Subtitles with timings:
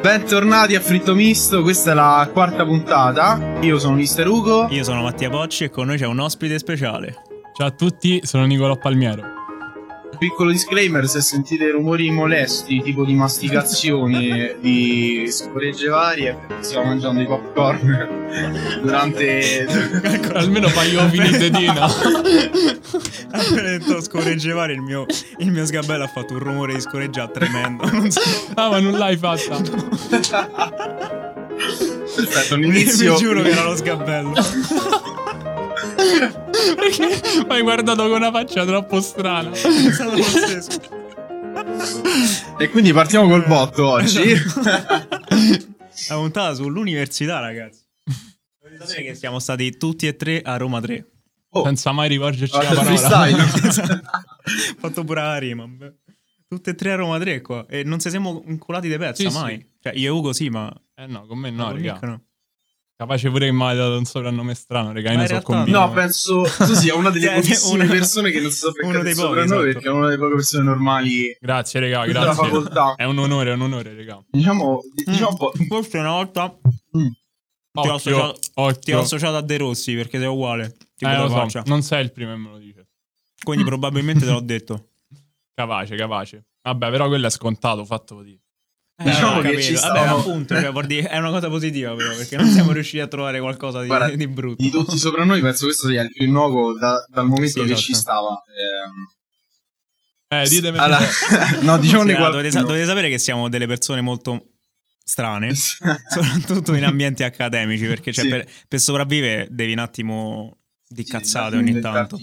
[0.00, 3.58] Bentornati a Fritto Misto, questa è la quarta puntata.
[3.60, 4.68] Io sono Mister Ugo.
[4.70, 7.22] Io sono Mattia Pocci e con noi c'è un ospite speciale.
[7.54, 9.43] Ciao a tutti, sono Nicolò Palmiero.
[10.18, 17.26] Piccolo disclaimer, se sentite rumori molesti, tipo di masticazioni di scoregge varie, stiamo mangiando i
[17.26, 18.22] popcorn
[18.82, 19.66] durante...
[20.34, 21.86] Almeno fai io finitedina.
[23.30, 25.06] Appena detto scorreggevare il mio,
[25.38, 27.88] il mio sgabello ha fatto un rumore di scorreggia tremendo.
[27.90, 28.20] Non so.
[28.54, 29.60] ah, ma non l'hai fatta.
[32.14, 33.14] Perfetto, un inizio...
[33.14, 34.32] Vi giuro che era lo sgabello.
[36.74, 39.50] Perché mi hai guardato con una faccia troppo strana.
[39.50, 41.02] È stato pazzesco.
[42.58, 44.32] E quindi partiamo col botto oggi.
[46.08, 47.80] La puntata sull'università, ragazzi.
[48.60, 51.08] Dovete sapere che siamo stati tutti e tre a Roma 3.
[51.50, 53.26] Oh, Senza mai rivolgerci la guarda, parola.
[53.28, 53.92] freestyle.
[54.72, 55.68] Ho fatto pure la rima.
[56.48, 57.64] Tutte e tre a Roma 3 qua.
[57.68, 59.56] E non ci siamo inculati di pezza Sì, mai.
[59.58, 59.66] sì.
[59.80, 60.72] Cioè, io e Ugo sì, ma.
[60.96, 61.98] Eh no, con me no, con raga.
[62.02, 62.22] No.
[63.04, 65.10] Capace pure che mi hai dato un soprannome strano, raga.
[65.12, 65.78] Io ne realtà convinto.
[65.78, 69.02] No, penso tu sia una delle Cioè, pochissime persone che non si sa uno perché
[69.02, 69.62] dei il pochi, soprannome esatto.
[69.72, 72.44] perché è una delle poche persone normali Grazie, raga, grazie.
[72.44, 72.94] facoltà.
[72.96, 74.24] È un onore, è un onore, raga.
[74.30, 75.52] Diciamo, diciamo un po'.
[75.68, 76.56] Forse una volta
[76.96, 77.06] Mm.
[77.82, 78.38] ti ho, associato,
[78.80, 80.76] ti ho associato a De Rossi perché sei uguale.
[80.96, 81.62] Tipo Eh, lo so, faccia.
[81.66, 82.86] non sei il primo e me lo dice.
[83.42, 84.90] Quindi probabilmente te l'ho detto.
[85.52, 86.44] Capace, capace.
[86.62, 88.22] Vabbè, però quello è scontato, fatto
[88.96, 89.08] così.
[89.10, 92.46] Diciamo che ci Vabbè, stavano- appunto, cioè, dire- è una cosa positiva però, perché non
[92.48, 94.62] siamo riusciti a trovare qualcosa di, Guarda, di brutto.
[94.62, 97.64] Di tutti i soprannomi penso questo sia il più nuovo da- dal momento Sì, che
[97.64, 97.80] esatto.
[97.80, 98.42] ci stava.
[100.30, 101.00] Ehm, Eh, ditemi allora,
[101.62, 104.48] no, Sì, diciamone allora, dovete, sa- dovete sapere che siamo delle persone molto
[105.04, 108.30] strane, soprattutto in ambienti accademici, perché cioè, Sì.
[108.30, 110.58] per, per sopravvivere devi un attimo
[110.88, 112.18] di Sì, cazzate devi ogni tanto.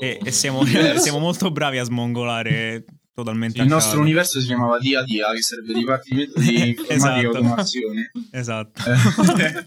[0.00, 2.84] E, e siamo, siamo molto bravi a smongolare
[3.14, 4.02] totalmente Il a nostro caso.
[4.02, 7.20] universo si chiamava DADIA, che sarebbe Dipartimento di Informatica Esatto.
[7.20, 8.10] e Automazione.
[8.32, 8.82] Esatto.
[8.90, 9.64] Eh,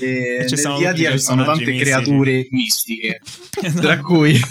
[0.04, 1.90] e E ci nel sono ci sono tante mistici.
[1.90, 3.20] creature mistiche,
[3.62, 3.80] Esatto.
[3.80, 4.40] tra cui...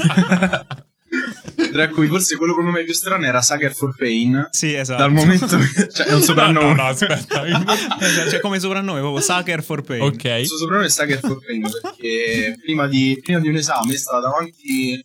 [1.71, 4.47] tra cui forse quello con il nome più strano era Sucker for Pain.
[4.51, 5.01] Sì, esatto.
[5.01, 5.89] Dal momento che...
[5.91, 6.65] cioè è un soprannome.
[6.65, 7.45] No, no, no, aspetta.
[7.45, 10.01] Esatto, cioè come soprannome proprio Sucker for Pain.
[10.01, 10.23] ok.
[10.23, 14.21] Il suo soprannome è Sucker for Pain perché prima di, prima di un esame stava
[14.21, 15.03] davanti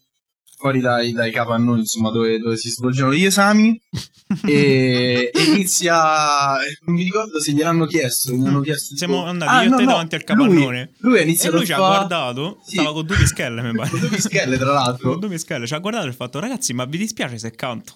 [0.58, 3.80] fuori dai, dai capannoni insomma dove, dove si svolgevano gli esami
[4.44, 9.50] e, e inizia non mi ricordo se gliel'hanno chiesto gli hanno chiesto Siamo tipo- andati
[9.52, 10.92] Ah, io e no, te no, davanti al lui- capannone.
[10.98, 12.74] lui, ha E iniziato lui ci ha fa- guardato, Sì.
[12.76, 13.91] stava con due pischelle, mi pare.
[13.91, 16.72] con due pischelle tra l'altro Con due pischelle, ci ha guardato e ha fatto, ragazzi,
[16.74, 17.94] ma vi dispiace se canto?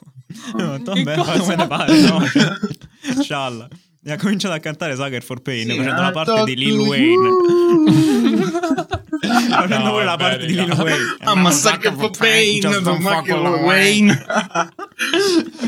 [0.59, 2.21] Io ho detto, vabbè, come ne pare, no?
[3.23, 3.69] Scialla.
[4.05, 6.77] E ha cominciato a cantare Sucker for Pain, Sì, facendo la I parte di Lil
[6.79, 7.31] Wayne.
[9.21, 10.71] facendo No, pure la parte di Lil.
[10.73, 11.17] Wayne.
[11.25, 14.15] I'm a sucker for pain, Just don't don't fuck fuck with with Wayne.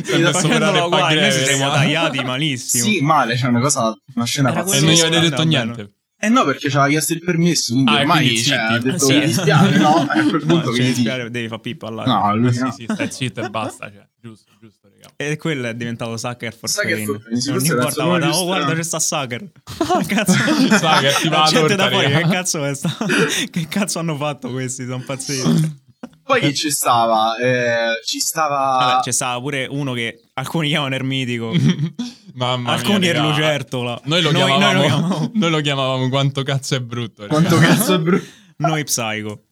[0.03, 2.85] Facendolo sovrare uguale, noi ci siamo tagliati malissimo.
[2.85, 4.85] Sì, male, c'è una cosa, una scena Era E pazzesca.
[4.85, 5.93] non gli avete detto niente.
[6.19, 9.05] Eh no, perché ci aveva chiesto il permesso, quindi Ah, ormai quindi cioè, ha detto
[9.05, 9.15] Sì.
[9.15, 10.09] mi dispiace, no?
[10.13, 12.05] E a quel No, punto che gli dispiace, devi fare pippa là.
[12.05, 12.73] No, lui Sì, no.
[12.73, 13.91] sì, stai zitto e basta.
[13.93, 14.84] Cioè, giusto, giusto.
[15.17, 17.07] E quello è diventato Sucker for Sucker Pain.
[17.07, 18.99] for Pain, non questo era il importa, suo nome guarda, più oh guarda c'è sta
[19.01, 19.51] Sucker.
[20.07, 20.33] Che cazzo?
[20.33, 22.97] Sucker, ti va gente da fuori, che cazzo è sta?
[23.51, 24.85] Che cazzo hanno fatto questi?
[24.85, 25.83] Sono pazzeschi.
[26.23, 27.37] Poi chi ci stava?
[27.37, 28.57] Eh, ci stava...
[28.57, 31.53] Vabbè, c'è stava pure uno che alcuni chiamano Ermitico,
[32.35, 33.19] Mamma alcuni mia, è.
[33.21, 34.01] Lucertola.
[34.05, 37.27] Noi lo, noi, chiamavamo, noi lo chiamavamo noi lo chiamavamo quanto cazzo è brutto.
[37.27, 38.25] Quanto cazzo è brutto.
[38.57, 39.43] noi Psycho.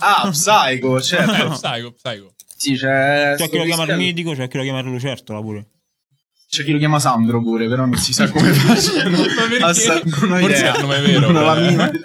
[0.00, 1.48] Ah, Psycho, Eh, certo.
[1.50, 2.34] psycho, psycho.
[2.62, 3.34] Sì, c'è...
[3.36, 4.00] C'è chi lo chiama pischello.
[4.00, 5.66] Ermitico, c'è chi lo chiama Lucertola pure.
[6.48, 9.16] C'è chi lo chiama Sandro pure, però non si sa come facciano.
[9.16, 9.64] Ma perché?
[9.64, 10.74] Assa- non ho Forse idea.
[10.74, 12.00] è il vero, Non minima idea.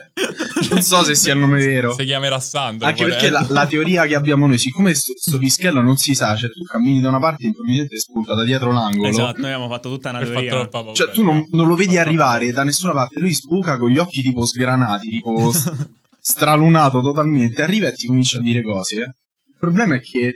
[0.69, 1.93] Non so se sia il nome vero.
[1.93, 2.87] Si chiamerà Sandro.
[2.87, 3.29] Anche perché eh.
[3.29, 6.63] la, la teoria che abbiamo noi, siccome sto, sto pischello non si sa, cioè tu
[6.63, 9.09] cammini da una parte e improvvisamente spunta da dietro l'angolo.
[9.09, 10.49] Esatto, noi abbiamo fatto tutta una fa teoria.
[10.49, 10.93] troppa paura.
[10.93, 14.21] Cioè, tu non, non lo vedi arrivare da nessuna parte, lui sbuca con gli occhi
[14.21, 15.51] tipo sgranati, tipo
[16.21, 18.95] stralunato totalmente, arriva e ti comincia a dire cose.
[18.95, 19.05] eh.
[19.49, 20.35] Il problema è che,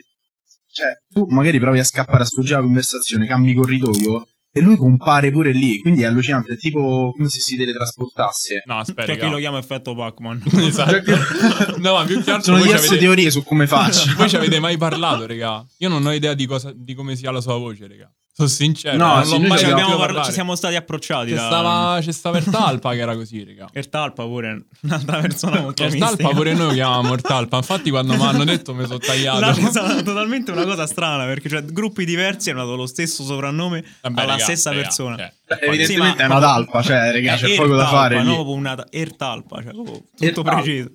[0.71, 5.31] cioè, tu magari provi a scappare a sfuggire la conversazione, cambi corridoio e lui compare
[5.31, 8.63] pure lì, quindi è allucinante, è tipo come se si teletrasportasse.
[8.65, 9.13] No, aspetta.
[9.13, 10.43] C'è chi lo chiama effetto Pac-Man.
[10.61, 11.77] Esatto.
[11.77, 13.01] no, ma più che altro Sono diverse avete...
[13.01, 14.11] teorie su come faccio.
[14.17, 15.65] Voi ci avete mai parlato, raga?
[15.77, 18.11] Io non ho idea di, cosa, di come sia la sua voce, raga.
[18.41, 21.29] Sono sincero, No, non sì, mai ci abbiamo parla- ci siamo stati approcciati.
[21.29, 23.69] C'è da- stava, c'è stava Ertalpa che era così, raga.
[23.73, 27.57] Ertalpa pure, un'altra persona molto Ertalpa pure noi lo chiamavamo Ertalpa.
[27.57, 29.45] Infatti, quando mi hanno detto mi sono tagliato.
[29.49, 33.83] È stata totalmente una cosa strana perché cioè, gruppi diversi hanno dato lo stesso soprannome
[34.01, 35.15] Vabbè, alla raga, stessa raga, persona.
[35.17, 38.33] cioè, Eh, Evidentemente Sì, ma- è una talpa, cioè, raga, c'è poco da fare no,
[38.35, 40.53] proprio una Ertalpa, cioè, proprio tutto Ertalpa.
[40.61, 40.89] preciso.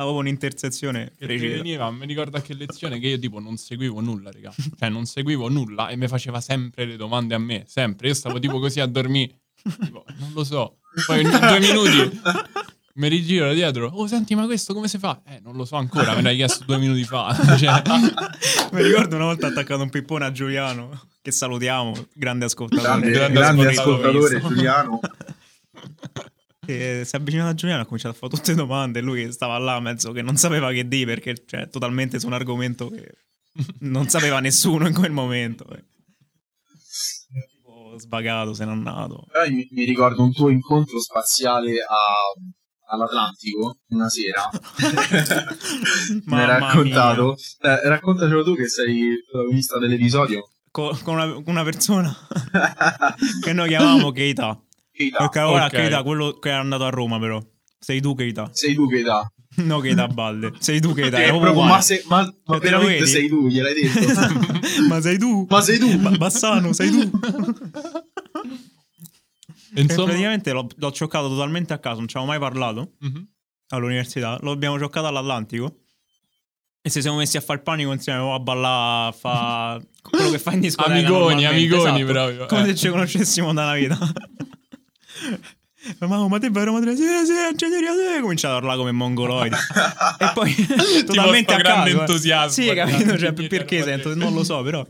[0.00, 1.56] Stavo con un'intersezione Che precisa.
[1.56, 4.50] veniva, mi ricordo a che lezione che io tipo non seguivo nulla, raga.
[4.78, 8.08] Cioè non seguivo nulla e mi faceva sempre le domande a me, sempre.
[8.08, 9.34] Io stavo tipo così a dormire.
[9.62, 10.78] Tipo, non lo so.
[11.06, 12.18] Poi ogni due minuti
[12.94, 13.88] mi rigiro da dietro.
[13.92, 15.20] Oh, senti, ma questo come si fa?
[15.26, 17.36] Eh, non lo so ancora, me l'hai chiesto due minuti fa.
[17.58, 17.82] Cioè,
[18.72, 22.88] Mi ricordo una volta attaccato un pippone a Giuliano, che salutiamo, grande ascoltatore.
[22.88, 24.54] Grande, grande grande ascoltatore, ascoltatore.
[24.54, 25.00] Giuliano.
[26.70, 28.98] E si è avvicinato a Giuliano, ha cominciato a fare tutte domande.
[28.98, 32.26] E lui che stava là, mezzo che non sapeva che dire, perché cioè, totalmente su
[32.26, 33.12] un argomento che
[33.80, 35.66] non sapeva nessuno in quel momento.
[35.74, 35.84] eh.
[37.50, 39.26] Tipo svagato, se non nato.
[39.50, 44.48] Mi, mi ricordo un tuo incontro spaziale a- all'Atlantico una sera.
[46.26, 47.36] Mi hai raccontato.
[47.60, 50.50] Eh, raccontacelo tu che sei il protagonista dell'episodio.
[50.70, 52.14] Co- Con, una, con una persona
[53.42, 54.60] che noi chiamavamo Keita.
[55.00, 55.18] Keita.
[55.18, 55.70] Perché ora ok.
[55.70, 57.42] Keita, quello che è andato a Roma, però.
[57.78, 58.50] Sei tu, Keita.
[58.52, 59.32] Sei tu Keita.
[59.56, 60.52] No, Keita Balde.
[60.60, 61.16] Sei tu, Keita.
[61.16, 63.98] Che È proprio ma, se- ma- ma lo veramente sei tu, gliel'hai detto.
[64.88, 65.44] ma sei tu?
[65.48, 65.98] ma sei tu.
[65.98, 67.10] Ba- Bassano, sei tu?
[69.74, 73.26] Insomma, praticamente l'ho, l'ho cioccato totalmente a caso, non ci avevo mai parlato Mhm.
[73.70, 74.38] all'università.
[74.42, 75.76] Lo abbiamo cioccato all'Atlantico.
[76.82, 80.30] E ci siamo messi a fare il panico insieme, o a ballare, a fare quello
[80.30, 80.94] che fa in discoteca.
[80.94, 82.04] Amigoni, amigoni esatto.
[82.12, 82.66] proprio, Come eh.
[82.68, 83.98] se ci conoscessimo da una vita.
[86.00, 86.94] Ma, ma te vai a Roma 3?
[86.94, 88.18] Sì, sì, ingegneria, sì.
[88.18, 89.56] Ho cominciato a parlare come mongoloidi.
[90.18, 90.54] e poi
[91.06, 91.96] totalmente a grande caso.
[91.96, 92.00] eh.
[92.00, 93.16] entusiasmo, Sì, capito?
[93.18, 94.18] Cioè, perché sento, 3.
[94.18, 94.84] non lo so, però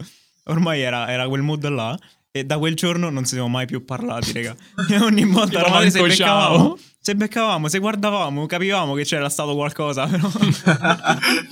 [0.45, 1.97] ormai era, era quel mood là.
[2.33, 4.55] E da quel giorno non ci siamo mai più parlati, raga.
[4.89, 9.03] E ogni volta Tipo, a Roma 3 se beccavamo, se beccavamo, se guardavamo, capivamo che
[9.05, 10.31] c'era stato qualcosa, però...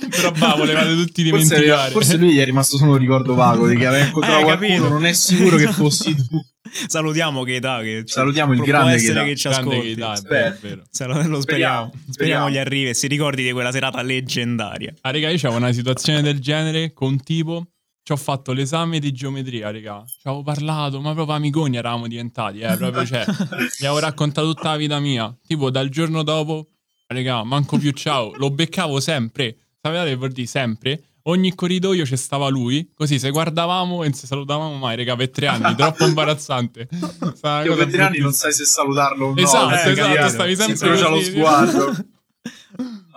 [0.09, 1.91] Però bah, volevate tutti Forse, dimenticare.
[1.91, 4.69] forse lui gli è rimasto solo un ricordo vago di che aveva incontrato Eh, qualcuno,
[4.69, 4.89] capito.
[4.89, 6.23] non è sicuro che fossi tu.
[6.87, 9.27] Salutiamo Keita che Salutiamo il grande essere Keita.
[9.27, 9.79] che ci ascolti.
[9.81, 10.37] Keita, Spero.
[10.45, 10.83] lo speriamo.
[10.91, 12.49] Speriamo, Speriamo, speriamo.
[12.49, 14.93] gli arrivi e si ricordi di quella serata leggendaria.
[15.01, 17.67] Ah, raga, io c'avevo una situazione del genere con tipo.
[18.01, 20.03] Ci ho fatto l'esame di geometria, raga.
[20.07, 22.75] Ci avevo parlato, ma proprio amigoni eravamo diventati, eh.
[22.75, 23.23] Proprio, cioè,
[23.77, 25.35] gli avevo raccontato tutta la vita mia.
[25.45, 26.69] Tipo, dal giorno dopo,
[27.07, 28.33] raga, manco più ciao.
[28.37, 29.57] Lo beccavo sempre.
[29.81, 31.03] Sapete che vuol dire sempre?
[31.23, 35.29] Ogni corridoio c'è stava lui, così se guardavamo e non si salutavamo mai, raga, per
[35.29, 36.87] tre anni, troppo imbarazzante.
[37.35, 39.39] Stava cosa per tre anni non sai se salutarlo o no.
[39.39, 41.31] Esatto, perché esatto, stavi sempre si incrocia lo così.
[41.31, 41.95] sguardo.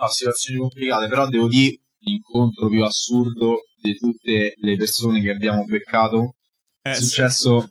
[0.03, 5.65] No, situazioni complicate, però devo dire l'incontro più assurdo di tutte le persone che abbiamo
[5.65, 6.35] beccato.
[6.81, 7.69] Eh, è sì, successo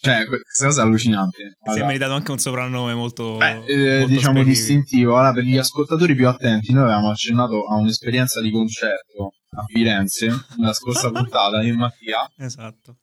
[0.00, 1.36] cioè que- questa cosa è allucinante.
[1.38, 4.44] Si è Allora, meritato anche un soprannome molto, beh, eh, molto diciamo specifico.
[4.44, 5.16] distintivo.
[5.16, 10.28] Allora per gli ascoltatori più attenti noi avevamo accennato a un'esperienza di concerto a Firenze
[10.58, 12.30] la scorsa puntata e Mattia.
[12.36, 12.98] Esatto.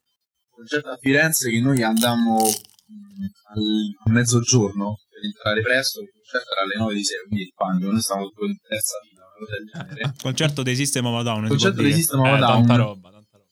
[0.49, 3.63] concerto a Firenze che noi andammo al,
[4.05, 5.99] a mezzogiorno per entrare presto.
[6.01, 9.14] Il concerto era alle 9 di sera quindi il panico noi stavamo in terza fila
[10.21, 11.47] Concerto dei System of a Down.
[11.47, 11.89] concerto dire.
[11.93, 13.43] di System of a Down tanta roba, tanta roba.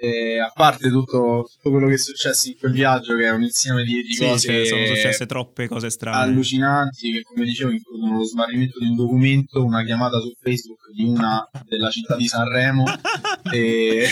[0.00, 3.42] E a parte tutto, tutto quello che è successo in quel viaggio, che è un
[3.42, 6.16] insieme di, di Sì, cose sì, sono successe troppe cose strane.
[6.16, 11.04] allucinanti, che come dicevo includono lo smarrimento di un documento, una chiamata su Facebook di
[11.04, 12.84] una della città di Sanremo
[13.52, 14.06] e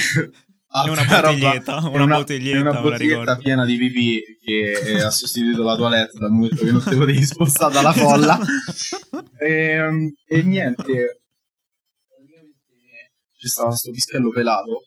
[0.69, 5.11] E una altra roba- bottiglietta, e una bottiglietta, una bottiglietta piena di pipì che ha
[5.11, 8.39] sostituito la toilette dal momento che non te potevi spostare dalla folla.
[9.39, 11.23] e, e niente,
[13.39, 14.86] c'è stato questo pischello pelato.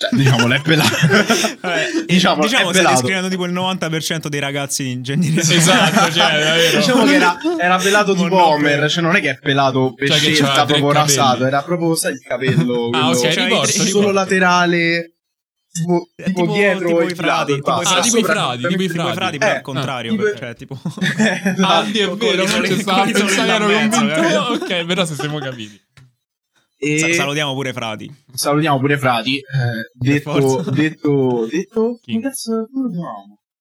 [0.00, 0.96] Cioè, diciamo, l'è pelato.
[1.60, 5.40] Eh, diciamo, diciamo è stai descrivendo tipo il 90% dei ragazzi ingegneria.
[5.42, 6.70] Esatto, cioè.
[6.80, 8.64] Diciamo che era, era pelato tipo Monopoli.
[8.64, 12.12] Homer, cioè non è che è pelato per Cioè scelta proprio rasato, era proprio, sai,
[12.12, 14.10] il capello quello, Ah, ok, Cioè, riporto, solo riporto.
[14.12, 15.12] laterale,
[15.70, 18.88] tipo, È tipo, tipo- dietro tipo i frati, tipo Ah, tipo i frati, tipo i
[18.88, 19.38] frati.
[19.38, 20.10] però Eh, al contrario.
[20.12, 20.80] tipo- cioè, tipo...
[21.60, 24.06] Ah, sì, è vero, non ci ero convinto.
[24.06, 24.40] capito?
[24.64, 25.80] Ok, però se siamo capiti.
[26.82, 28.10] E Sa- salutiamo pure frati.
[28.32, 29.36] salutiamo pure frati.
[29.36, 29.42] Eh,
[29.92, 32.18] detto, detto, detto, Chi?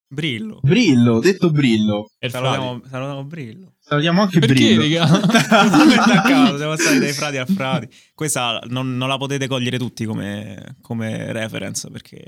[0.07, 0.59] Brillo.
[0.63, 2.09] Brillo, detto Brillo.
[2.17, 3.73] E Salutiamo, salutiamo Brillo.
[3.89, 5.00] Salutiamo anche Perché, Brillo.
[5.00, 5.19] raga?
[6.22, 7.88] a caso, siamo stati dai frati a frati.
[8.13, 12.24] Questa non, non la potete cogliere tutti come, come reference perché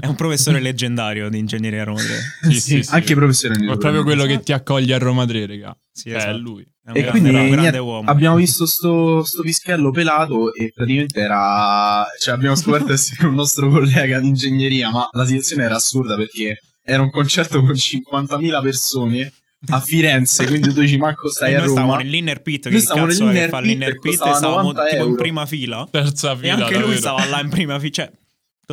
[0.00, 2.50] è un professore leggendario di ingegneria a Roma 3.
[2.50, 2.92] Sì, sì, sì.
[2.92, 5.78] Anche professore Ma è proprio quello che ti accoglie a Roma 3, raga.
[5.92, 6.34] Sì, Cioè, esatto.
[6.34, 6.62] è lui.
[6.82, 8.10] È un E grande, quindi un grande niente, uomo.
[8.10, 12.04] abbiamo visto sto, sto pischello pelato e praticamente era...
[12.18, 16.60] Cioè abbiamo scoperto essere un nostro collega di ingegneria, ma la situazione era assurda perché
[16.82, 19.32] era un concerto con 50.000 persone
[19.68, 22.02] a Firenze, quindi tu dici manco E stai a noi stavamo Roma.
[22.02, 24.94] nell'inner pit, che stavamo cazzo è che fa l'inner e pit e stavamo 90 tipo
[24.96, 25.14] in euro.
[25.22, 25.88] prima fila.
[25.90, 26.98] Terza E fila, anche lui davvero.
[26.98, 27.92] stava là in prima fila.
[27.92, 28.10] Cioè,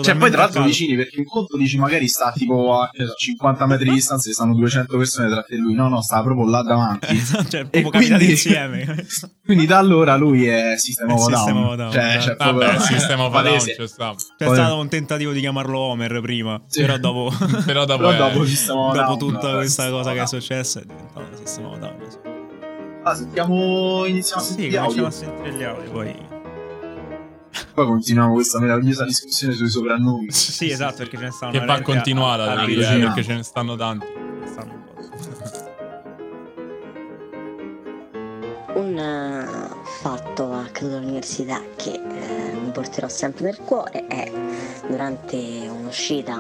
[0.01, 3.05] Cioè, poi tra l'altro Totalmente vicini, perché un conto dici magari sta tipo a che
[3.05, 5.75] so, 50 metri di distanza e stanno 200 persone tra te e lui.
[5.75, 7.05] No, no, sta proprio là davanti.
[7.15, 7.43] caldo.
[7.49, 9.05] cioè, proprio quindi- insieme.
[9.45, 11.63] Quindi da allora lui è System of System Down.
[11.65, 14.15] of a Down, Cioè, cioè, Vabbè, proprio- sistema of a down c'è sta.
[14.37, 16.81] C'è stato un tentativo di chiamarlo Homer prima, Sì.
[16.81, 17.31] però dopo,
[17.65, 20.15] Però dopo, Però dopo System of a dopo Down, tutta no, questa System cosa of
[20.15, 20.41] che è Down.
[20.41, 21.95] successa è diventato System of Down.
[23.03, 25.07] Ah, sentiamo, iniziamo a Sì, sentire cominciamo audio.
[25.07, 26.15] a sentire gli audio, poi...
[27.73, 30.31] Poi continuiamo questa meravigliosa discussione sui soprannomi.
[30.31, 33.75] Sì, esatto, perché ce ne stanno che va continuata a- a perché ce ne stanno
[33.75, 34.05] tanti.
[34.39, 34.81] ne stanno
[38.75, 39.69] un eh,
[40.01, 44.31] fatto accaduto all'università che eh, mi porterò sempre nel cuore è
[44.87, 45.35] durante
[45.69, 46.35] un'uscita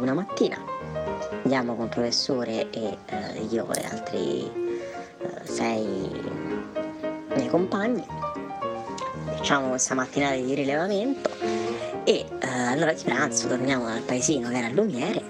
[0.00, 0.56] una mattina
[1.42, 4.50] andiamo con il professore e eh, io e altri
[5.18, 6.10] eh, sei
[7.34, 8.04] miei compagni
[9.46, 11.30] facciamo questa mattinata di rilevamento
[12.02, 15.22] e eh, all'ora di pranzo torniamo dal paesino che era Lumiere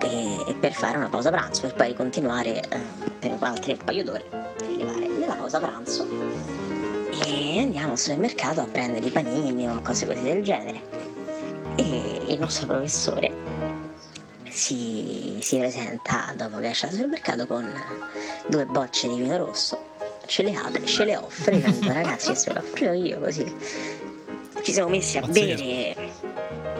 [0.00, 2.80] e, e per fare una pausa pranzo per poi continuare eh,
[3.20, 6.04] per altri paio d'ore a rilevare nella pausa pranzo.
[7.24, 10.82] E andiamo al supermercato a prendere i panini o cose così del genere.
[11.76, 13.32] E il nostro professore
[14.48, 17.72] si, si presenta dopo che esce dal supermercato con
[18.48, 19.92] due bocce di vino rosso
[20.26, 23.52] ce le apre, ce le offre, dicendo ragazzi se lo offro io così
[24.62, 25.62] ci siamo messi a Pazzesco.
[25.62, 26.12] bere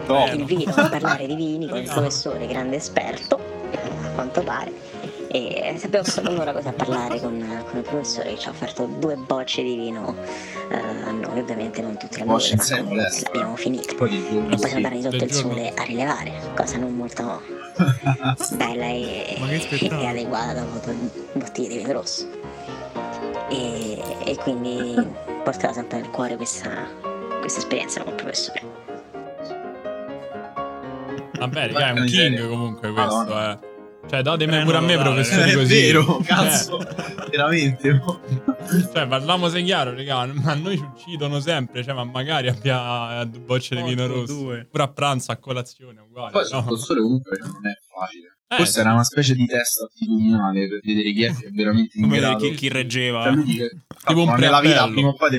[0.07, 3.39] No, il vino, a parlare di vini con il professore, grande esperto,
[3.73, 4.71] a quanto pare.
[5.29, 8.85] E abbiamo fatto un'ora così a parlare con, con il professore che ci ha offerto
[8.85, 10.15] due bocce di vino
[10.69, 13.95] eh, a noi, ovviamente non tutti la Bocce ma comunque l'abbiamo finito.
[13.95, 14.75] Poi giorno E poi siamo sì.
[14.75, 15.49] andati sotto il giorno.
[15.49, 17.41] sole a rilevare, cosa non molto
[18.55, 19.37] bella e,
[19.81, 20.95] e adeguata dopo due
[21.33, 22.44] bottiglie di vino rosso.
[23.49, 24.93] E, e quindi
[25.43, 26.87] porterò sempre nel cuore questa,
[27.39, 28.61] questa esperienza con il professore.
[31.37, 33.59] Vabbè, raga, è un king comunque questo, Madonna.
[33.61, 33.73] eh.
[34.07, 35.81] Cioè, datemi Eh, pure a me lo dare, professori è così.
[35.81, 36.77] vero, Cioè, cazzo.
[37.29, 38.01] Veramente.
[38.05, 38.19] oh.
[38.93, 40.25] Cioè, parliamoci chiaro, raga.
[40.31, 41.83] Ma noi ci uccidono sempre.
[41.83, 44.33] Cioè, ma magari abbia due bocce di vino rosso.
[44.33, 44.67] due.
[44.69, 46.31] Pure a pranzo, a colazione, uguale.
[46.31, 46.75] Poi no?
[46.75, 48.34] sole comunque non è facile.
[48.55, 48.79] Eh, Forse sì.
[48.79, 52.37] era una specie di test attitudinale per vedere chi è che veramente in grado.
[52.37, 53.23] chi, chi reggeva.
[53.23, 53.69] Cioè, dice,
[54.05, 55.37] Tipo un "Cazzo, ma nella vita preappello." prima o poi ti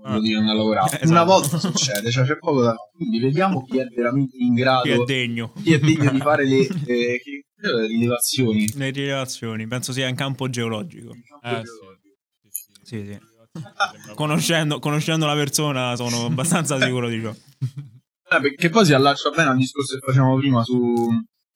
[0.00, 0.20] quando Ah.
[0.20, 1.00] devi andare a lavorare.
[1.00, 1.24] Eh, Una esatto.
[1.24, 2.74] volta succede, cioè c'è poco da.
[2.94, 5.52] Quindi vediamo chi è veramente in grado, chi è degno.
[5.62, 8.72] chi è degno di fare le, eh, che- credo le rilevazioni.
[8.74, 11.12] Le rilevazioni, penso sia in campo geologico.
[11.42, 12.50] Eh, sì.
[12.50, 12.72] Sì, sì.
[12.82, 13.18] Sì, sì.
[13.62, 17.30] Sembra- Conoscendo, conoscendo la persona sono abbastanza sicuro di ciò.
[17.30, 21.06] Eh, perché poi si allaccia bene al discorso che facevamo prima su,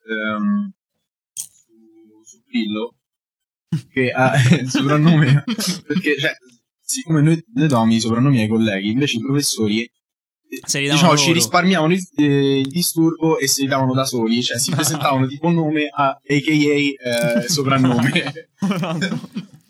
[0.09, 0.71] ehm,
[2.57, 2.95] Grillo,
[3.93, 5.45] che ha il soprannome,
[5.87, 6.33] perché cioè,
[6.81, 9.91] siccome noi, noi davamo i soprannomi ai colleghi, invece i professori
[10.65, 14.43] Se li diciamo ci risparmiavano il, eh, il disturbo e se li davano da soli,
[14.43, 17.41] cioè si presentavano tipo nome a, a.k.a.
[17.43, 18.49] eh, soprannome.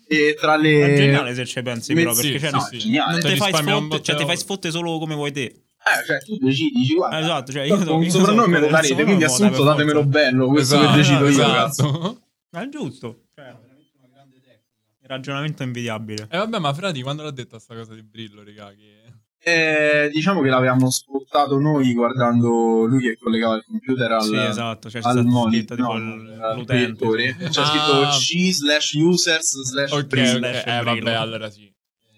[0.07, 0.95] e tra È le...
[0.95, 2.77] geniale se ci pensi, però, Sì, perché cioè, no, non- sì.
[2.77, 3.11] geniale.
[3.13, 5.41] non Ti ti fai sfotte, cioè, ti fai sfotte solo come vuoi te.
[5.87, 8.59] Eh, cioè, tu decidi, dici, guarda, Esatto, cioè, io io un io so soprannome me
[8.59, 11.51] lo darete, quindi assunto datemelo bello, questo Esatto, che decido io, esatto.
[11.53, 12.21] cazzo.
[12.51, 13.23] Ma è giusto.
[13.35, 16.27] Cioè, il ragionamento invidiabile.
[16.29, 18.73] E vabbè, ma Frati quando l'ha detta sta cosa di Brillo, raga?
[18.73, 19.03] Che...
[19.39, 24.89] Eh, diciamo che l'avevamo spottato noi guardando lui che collegava il computer al, Sì, esatto.
[24.89, 27.05] Cioè, al monitor, no, l'utente.
[27.49, 27.65] C'è Ah.
[27.65, 30.31] scritto C slash users slash Ok, Brillo.
[30.31, 31.73] ok, Slash eh, vabbè, allora sì.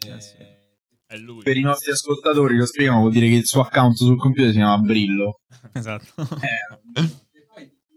[0.07, 0.35] Eh, sì.
[1.05, 1.43] È lui.
[1.43, 4.57] Per i nostri ascoltatori lo spieghiamo, vuol dire che il suo account sul computer si
[4.57, 5.41] chiama Brillo.
[5.73, 6.05] Esatto.
[6.41, 7.09] Eh,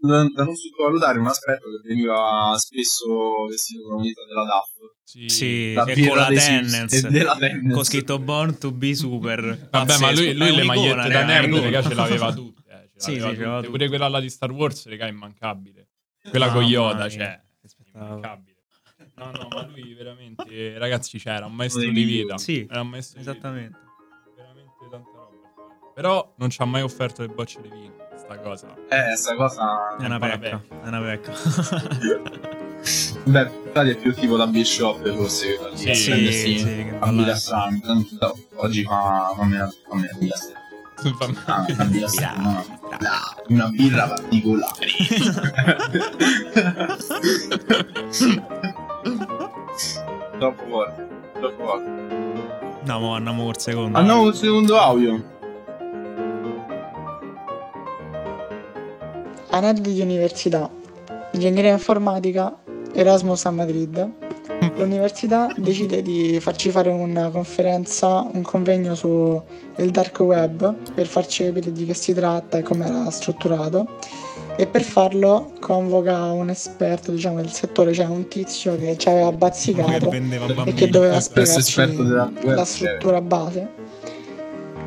[0.07, 4.69] da, da non sottovalutare un aspetto che veniva spesso vestito con la vita della DAF.
[5.03, 5.29] Sì.
[5.29, 6.33] Sì, La e con la e
[7.09, 7.73] della Tennants.
[7.73, 9.67] Con scritto Born to be super.
[9.71, 12.61] Vabbè, ma lui, lui le magliette da nerd, raga, ce l'aveva tutte.
[12.67, 13.55] Eh, ce Sì, l'aveva sì, tutte.
[13.55, 13.69] tutte.
[13.69, 15.89] Pure quella là di Star Wars, raga, è immancabile.
[16.29, 17.41] Quella Mamma con Yoda, cioè,
[17.93, 18.51] immancabile.
[19.15, 22.37] No, no, ma lui veramente, ragazzi, c'era un maestro di vita.
[22.37, 23.31] Sì, Era un maestro di vita.
[23.31, 23.77] Esattamente.
[24.35, 25.91] Veramente tanta roba.
[25.93, 28.67] Però non ci ha mai offerto le bocce di vino, sta cosa.
[28.89, 29.95] Eh, sta cosa...
[29.97, 30.61] È una pecca.
[30.83, 31.31] È una pecca.
[33.25, 37.11] Beh, Frati è più tipo da Bishop forse lì Sì, sì, sì, che a.
[37.81, 40.35] Tanto oggi fa birra.
[41.45, 42.63] Ah, una birra strana,
[43.47, 44.87] una birra particolare.
[50.37, 51.07] troppo forte,
[51.39, 51.89] troppo forte.
[52.79, 53.97] Andiamo, andiamo col secondo.
[53.97, 55.32] Andiamo col secondo audio.
[59.53, 60.67] Aneddoti di università.
[61.33, 62.57] Ingegneria informatica,
[62.91, 64.11] Erasmus a Madrid.
[64.77, 69.43] l'università decide di farci fare una conferenza, un convegno sul
[69.91, 73.97] dark web per farci capire di che si tratta e come era strutturato
[74.55, 79.29] e per farlo convoca un esperto diciamo del settore, cioè un tizio che ci aveva
[79.29, 83.69] Che bazzicato vendeva e che doveva Eh, spiegarci esperto della web, la struttura base.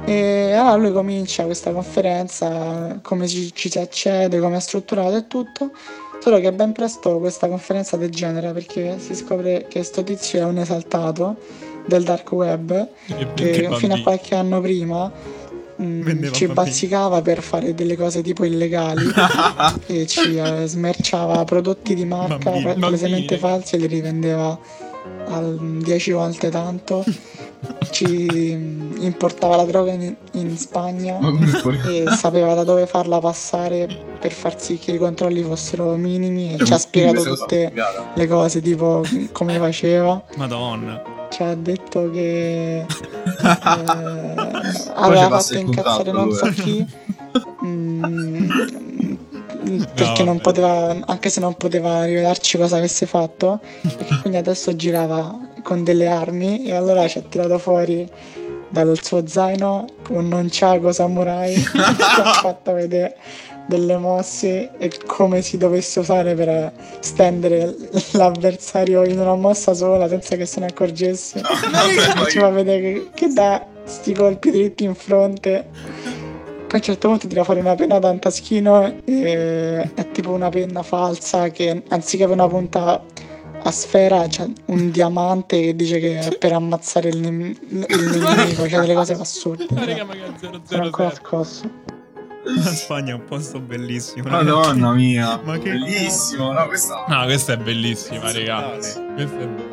[0.07, 5.27] E allora lui comincia questa conferenza, come ci, ci si accede, come è strutturato e
[5.27, 5.73] tutto.
[6.21, 10.59] Solo che ben presto questa conferenza degenera perché si scopre che sto tizio è un
[10.59, 11.37] esaltato
[11.87, 15.11] del dark web E che fino a qualche anno prima
[15.77, 19.05] mh, Vendeva ci bazzicava per fare delle cose tipo illegali
[19.87, 24.59] e ci eh, smerciava prodotti di marca palesemente falsi e li rivendeva
[25.27, 27.05] 10 volte tanto
[27.91, 28.53] ci
[28.99, 31.19] importava la droga in, in Spagna
[31.87, 33.89] e sapeva da dove farla passare
[34.21, 37.73] per far sì che i controlli fossero minimi e ci ha spiegato tutte
[38.15, 40.23] le cose tipo come faceva.
[40.37, 41.03] Madonna.
[41.31, 42.87] ci ha detto che eh,
[44.95, 46.87] aveva fatto incazzare non so chi.
[47.65, 48.51] Mm,
[49.95, 50.41] perché non vabbè.
[50.41, 56.07] poteva anche se non poteva rivelarci cosa avesse fatto e quindi adesso girava con delle
[56.07, 58.09] armi e allora ci ha tirato fuori
[58.69, 63.17] dal suo zaino un nunchaku samurai che ha fatto vedere
[63.67, 67.75] delle mosse e come si dovesse usare per stendere
[68.13, 73.09] l'avversario in una mossa sola senza che se ne accorgesse e ci fa vedere che,
[73.13, 75.67] che dà sti colpi dritti in fronte
[76.77, 80.33] poi a un certo punto tira fuori una penna da un taschino e è tipo
[80.33, 83.03] una penna falsa che anziché avere una punta
[83.63, 87.87] a sfera c'è un diamante che dice che è per ammazzare il, nem- il
[88.37, 89.67] nemico, cioè delle cose assurde.
[89.75, 90.21] Ah, raga, ma che
[90.69, 91.21] Sono ancora 007.
[91.27, 91.71] scosso.
[92.45, 94.29] La Spagna è un posto bellissimo.
[94.29, 94.45] ragazzi.
[94.45, 95.41] Madonna mia.
[95.43, 96.53] Ma che Bellissimo.
[96.53, 97.05] No, questa...
[97.09, 98.61] No, questa è bellissima, raga.
[98.61, 99.15] Totale.
[99.15, 99.66] Questa è bella.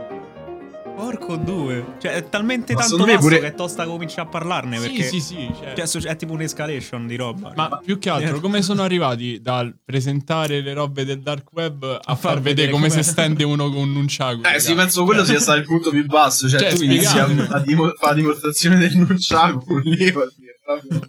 [1.04, 1.96] Porco due.
[2.00, 4.78] Cioè, è talmente Ma tanto secondo me vasto pure- che è tosta cominciare a parlarne
[4.80, 5.52] Sì, perché sì, sì.
[5.60, 7.52] cioè- cioè, so- è tipo un'escalation di roba.
[7.56, 12.16] Ma più che altro, come sono arrivati dal presentare le robe del dark web a,
[12.16, 13.04] far vedere come si com'è.
[13.04, 14.40] stende uno con un nunchaku?
[14.40, 14.60] Eh raga?
[14.60, 16.48] sì, penso quello sia stato il punto più basso.
[16.48, 20.12] Cioè, Cioè, tu inizi a, a fare la dimostrazione del nunchaku lì.
[20.12, 21.02] proprio-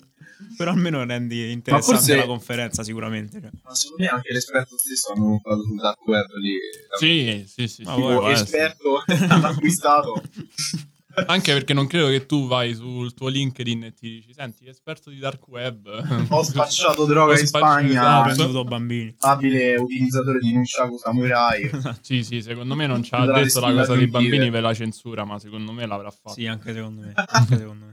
[0.56, 3.40] Però almeno rendi interessante forse- la conferenza sicuramente.
[3.40, 3.50] cioè.
[3.62, 6.56] Ma secondo me anche l'esperto stesso hanno montato sul dark web lì.
[6.98, 7.82] Sì, sì, sì.
[7.84, 10.22] Ma sì, vuoi, può Tipo, esperto hanno acquistato.
[11.26, 15.10] Anche perché non credo che tu vai sul tuo LinkedIn e ti dici, senti, esperto
[15.10, 15.86] di dark web.
[16.30, 18.00] Ho spacciato droga Ho in Spagna.
[18.26, 18.34] esatto.
[18.34, 19.14] venduto bambini.
[19.20, 21.70] Abile utilizzatore di nunchaku samurai.
[22.00, 24.74] Sì, sì, secondo me non ci ha detto la cosa dei di bambini per la
[24.74, 26.34] censura, ma secondo me l'avrà fatto.
[26.34, 27.12] Sì, anche secondo me.
[27.14, 27.92] Anche secondo me.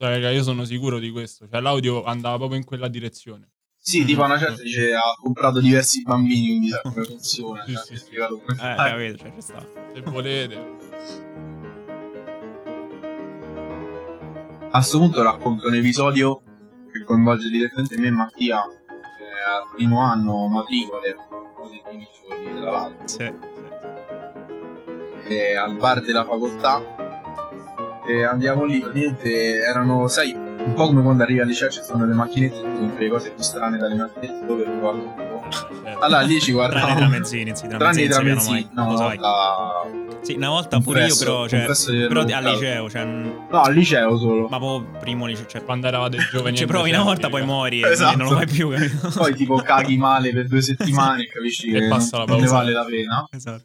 [0.00, 1.48] Cioè, raga, io sono sicuro di questo.
[1.50, 3.50] Cioè, l'audio andava proprio in quella direzione.
[3.76, 7.64] Sì, tipo una certa dice ha comprato diversi bambini, quindi sa come funziona.
[7.64, 8.14] Sì, cioè, sì, sì.
[8.14, 8.18] Eh,
[8.76, 9.66] capito, cioè, ci sta.
[9.94, 10.76] Se volete.
[14.70, 16.42] A questo punto racconto un episodio
[16.92, 21.16] che coinvolge direttamente me e Mattia eh, al primo anno matricole,
[21.58, 23.32] uno dei primi giorni della laurea, Sì.
[25.28, 26.97] eh, al bar della facoltà
[28.08, 32.04] e andiamo lì, praticamente erano, sai, un po' come quando arrivi al liceo ci sono
[32.06, 35.14] le macchinette e tu compri le cose più strane dalle macchinette dove lo guardo un
[35.14, 35.26] po'.
[35.50, 35.98] Certo.
[36.00, 39.18] Allora lì ci Tranne i tramezzini, sì, i Tranne i tramezzini, mai, no, lo sai.
[39.18, 39.86] la-
[40.20, 41.64] Sì, una volta pure io però, cioè,
[42.08, 44.48] però al liceo, cioè, n- No, al liceo solo.
[44.48, 46.56] ma proprio primo liceo, cioè, Quando eravate giovani.
[46.56, 48.16] ci e provi una volta, poi muori e Esatto.
[48.18, 49.10] non lo fai più, capito?
[49.14, 52.42] Poi tipo caghi male per due settimane e capisci E che passa la non ne
[52.42, 52.56] pausa.
[52.56, 53.26] vale la pena.
[53.30, 53.64] Esatto.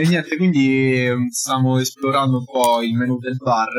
[0.00, 3.74] E niente, quindi ehm, stiamo esplorando un po' il menù del bar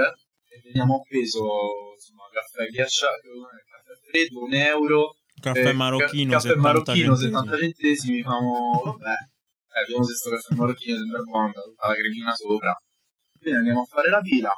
[0.50, 5.16] e veniamo appeso insomma, caffè ghiacciato, caffè freddo, un euro.
[5.40, 7.32] Caffè eh, marocchino, ca- caffè 70 marocchino, centesimi.
[7.32, 12.36] 70 centesimi, famo, vabbè, eh, vediamo se sto caffè marocchino sembra buono, tutta la cremina
[12.36, 12.82] sopra.
[13.40, 14.52] Quindi andiamo a fare la fila,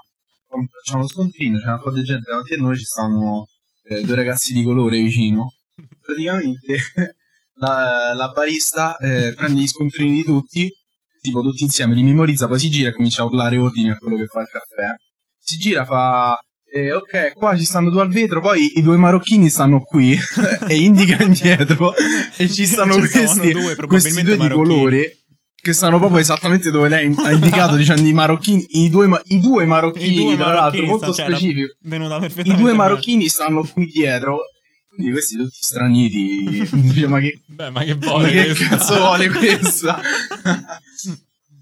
[0.48, 3.46] facciamo lo scontrino, c'è un po' di gente davanti a noi, ci stanno
[3.84, 5.54] eh, due ragazzi di colore vicino.
[6.02, 6.80] Praticamente
[7.62, 10.74] la, la barista eh, prende gli scontrini di tutti,
[11.22, 14.18] tipo tutti insieme, li memorizza, poi si gira e comincia a urlare ordini a quello
[14.18, 14.96] che fa il caffè.
[15.38, 16.38] Si gira, fa...
[16.74, 20.18] eh, ok, qua ci stanno due al vetro, poi i due marocchini stanno qui
[20.68, 21.94] e indica indietro
[22.38, 25.18] e ci stanno Ci questi, due, questi due di colore
[25.62, 29.40] che stanno proprio esattamente dove lei ha indicato dicendo i marocchini, i due, ma- i
[29.40, 31.76] due marocchini, I due tra l'altro, marocchini molto sta- cioè, specifico.
[32.44, 34.40] I due marocchini stanno qui dietro,
[34.94, 36.68] quindi questi tutti straniti.
[36.72, 38.64] Dice, ma che, Beh, ma che ma vuole che questo?
[38.68, 40.00] cazzo vuole questa?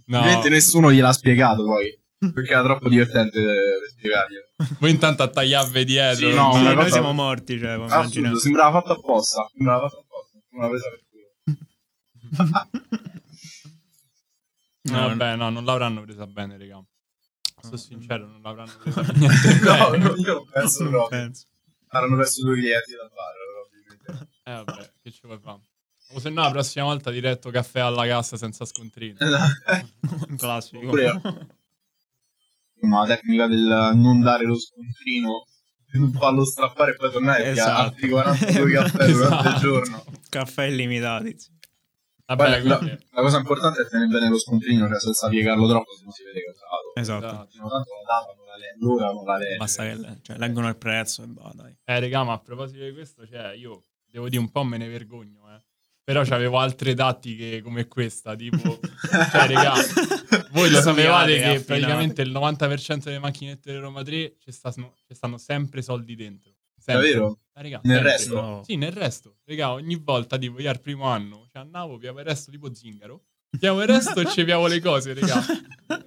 [0.06, 1.98] No, Ovviamente nessuno gliel'ha spiegato poi.
[2.34, 4.46] Perché era troppo divertente per spiegarglielo.
[4.80, 6.28] voi intanto a tagliarvi dietro.
[6.30, 9.50] Sì, no, Sì, una noi cosa- siamo morti, cioè, Assurdo, sembrava fatto apposta.
[9.56, 10.38] Sembrava fatto apposta.
[10.52, 12.70] Una presa per culo.
[15.08, 16.84] vabbè, no, non l'avranno presa bene, raga.
[17.62, 20.04] Sono sincero, non l'avranno presa niente No, bene.
[20.04, 21.08] no, io non penso proprio.
[21.20, 21.46] penso.
[21.92, 24.30] Avranno perso due clienti dal bar, probabilmente.
[24.44, 25.60] Eh vabbè, che ci vuoi fare?
[26.12, 29.18] O se no la prossima volta diretto caffè alla cassa senza scontrini.
[30.28, 30.86] Un classico.
[30.88, 31.22] Oppure.
[32.82, 35.46] Ma la tecnica del non dare lo scontrino,
[36.18, 37.82] farlo strappare e poi tornare Esatto.
[37.82, 39.60] altri 42 caffè durante il Esatto.
[39.60, 40.04] giorno.
[40.30, 41.36] Caffè illimitati.
[42.30, 43.06] Vabbè, Poi la, quindi...
[43.10, 46.24] la cosa importante è tenere bene lo scontrino, cioè senza piegarlo troppo, se non si
[46.24, 46.94] vede che è usato.
[46.94, 47.26] Esatto.
[47.26, 47.70] Esatto.
[47.70, 49.58] Tanto la data non la legge, l'ora non la legge.
[49.58, 51.76] Basta che le- cioè, leggono il prezzo e va, dai.
[51.84, 54.88] Eh, raga, ma a proposito di questo, cioè, io devo dire un po' me ne
[54.88, 55.64] vergogno, eh.
[56.04, 58.80] Però c'avevo altre tattiche come questa, tipo...
[59.32, 59.74] cioè, raga,
[60.52, 61.64] voi lo sapevate che affinate.
[61.64, 66.54] praticamente il 90% delle macchinette delle Roma 3 ci stanno, ci stanno sempre soldi dentro.
[66.94, 67.40] Davvero?
[67.54, 68.12] Eh, raga, Nel sempre.
[68.12, 68.42] resto?
[68.42, 68.64] No.
[68.64, 69.38] Sì, nel resto.
[69.46, 73.24] Raga, ogni volta, tipo, io al primo anno, cioè, andavo, piavo il resto tipo zingaro.
[73.58, 75.44] Piavo il resto e ci piavo le cose, raga.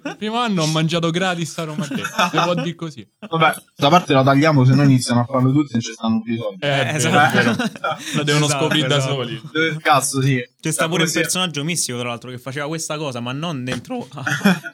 [0.05, 1.97] Il primo anno ho mangiato gratis a Roma 3.
[1.97, 3.05] Se può dire così.
[3.19, 6.21] Vabbè, questa parte la tagliamo, se no iniziano a farlo tutti e non ci stanno
[6.21, 6.65] più i soldi.
[6.65, 7.37] Eh, vero, esatto.
[7.37, 7.55] è vero.
[8.15, 9.13] Lo devono Esatto, scoprire da esatto.
[9.13, 9.41] soli.
[9.51, 10.41] Dove cazzo, sì.
[10.61, 13.65] C'è sta Eh, pure un personaggio mistico, tra l'altro, che faceva questa cosa, ma non
[13.65, 14.23] dentro a-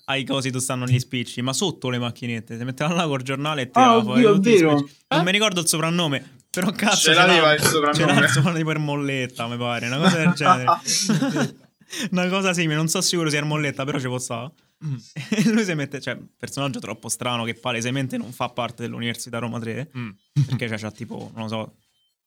[0.05, 2.55] ai cosi dove stanno gli spicci, ma sotto le macchinette.
[2.55, 4.77] Si metteva là col giornale e tirava Ah, fuori oddio, è tutti vero.
[4.77, 4.95] spicci.
[5.07, 7.93] Non mi ricordo il soprannome, però cazzo Ce l'aveva il soprannome.
[7.95, 11.57] Ce l'ha il soprannome tipo Ermolletta, mi pare, una cosa del genere.
[12.11, 14.51] una cosa simile, non so sicuro se è Ermolletta, però ci può stare.
[14.85, 14.95] Mm.
[15.29, 19.59] E lui si mette, cioè, personaggio troppo strano che palesemente non fa parte dell'Università Roma
[19.59, 20.09] 3, Mm.
[20.45, 21.75] perché cioè, c'ha tipo, non lo so,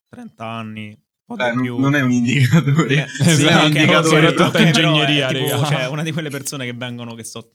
[0.09, 1.77] 30 anni, un po' Beh, di non, più.
[1.79, 3.03] non è un indicatore.
[3.03, 6.65] Eh, sì, è un indicatore, ok, tutta ingegneria, è tipo, cioè, una di quelle persone
[6.65, 7.53] che vengono che so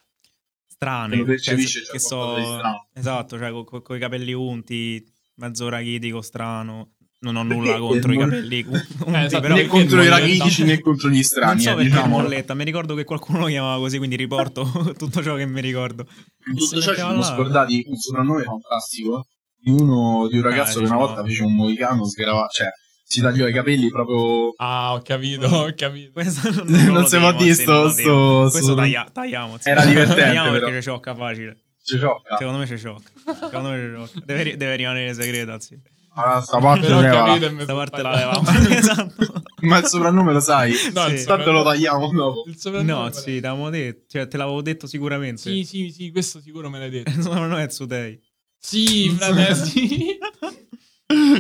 [0.67, 2.89] strane, Che cioè, che di so strano.
[2.95, 6.95] esatto, cioè con i capelli unti, mezzo rachitico strano.
[7.21, 8.87] Non ho Perché nulla contro i capelli unti,
[9.19, 11.51] esatto, però né perché contro i molletta- né contro gli strani.
[11.55, 12.07] non so eh, perché diciamo.
[12.21, 16.05] molletta, mi ricordo che qualcuno lo chiamava così, quindi riporto tutto ciò che mi ricordo.
[16.05, 17.23] Tutto ciò ci siamo là.
[17.25, 19.27] scordati un soprannome fantastico
[19.61, 22.69] di uno di un ragazzo Ah, che una volta fece un mohicano, sgrava, cioè
[23.03, 24.53] si tagliò i capelli proprio.
[24.59, 26.13] Ah, ho capito, ho capito.
[26.13, 29.57] Questo non, Non lo si può dire sto- non sto- Questo sto- taglia- tagliamo.
[29.59, 29.69] sì.
[29.69, 30.61] Era divertente, Tagliamo però.
[30.67, 31.57] perché c'è sciocca facile.
[31.83, 32.37] Ci ciocca.
[32.37, 33.11] Secondo me c'è sciocca.
[33.41, 34.21] Secondo me c'è sciocca.
[34.25, 35.77] Deve, deve rimanere segreta, sì.
[36.21, 38.51] Ah, sta parte e mi Questa sono parte la levamo.
[38.71, 39.43] esatto.
[39.61, 40.73] Ma il soprannome lo sai?
[40.93, 41.25] No, Sì.
[41.25, 42.45] Tanto lo tagliamo dopo.
[42.47, 44.05] Il soprannome No, me sì, t'avevo detto.
[44.09, 45.41] Cioè, te l'avevo detto sicuramente.
[45.43, 47.11] Sì, sì, sì, questo sicuro me l'hai detto.
[47.15, 48.21] Il soprannome è Tsutei.
[48.59, 50.19] Sì, frate, sì.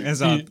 [0.04, 0.50] Esatto.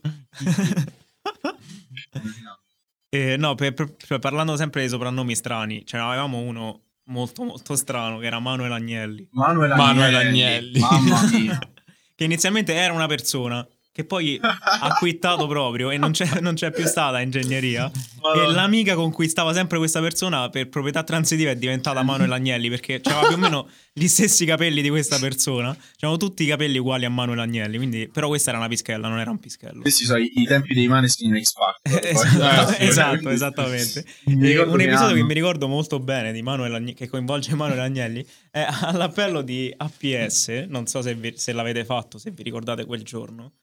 [3.10, 7.44] Eh, no, per- per- per- parlando sempre dei soprannomi strani, ce ne avevamo uno molto
[7.46, 9.28] molto strano che era Manuel Agnelli.
[9.32, 10.44] Manuel Manuel Agnelli.
[10.44, 10.80] Agnelli.
[10.80, 11.60] Mamma mia.
[12.18, 13.66] Che inizialmente era una persona
[13.98, 17.90] che poi ha quittato proprio e non c'è, non c'è più stata ingegneria.
[18.36, 22.70] E l'amica con cui stava sempre questa persona per proprietà transitiva è diventata Manuel Agnelli
[22.70, 25.76] perché aveva più o meno gli stessi capelli di questa persona.
[25.96, 29.18] C'erano tutti i capelli uguali a Manuel Agnelli, quindi, però questa era una pischella, non
[29.18, 29.82] era un pischello.
[29.82, 32.00] Questi sono i, i tempi dei Maneskin X Factor.
[32.06, 34.06] esatto, Eh, esatto, quindi- esattamente.
[34.26, 37.56] Mi E ricordo un episodio che mi ricordo molto bene di Manuel Agne- che coinvolge
[37.56, 42.44] Manuel Agnelli è all'appello di APS, non so se, vi- se l'avete fatto, se vi
[42.44, 43.54] ricordate quel giorno.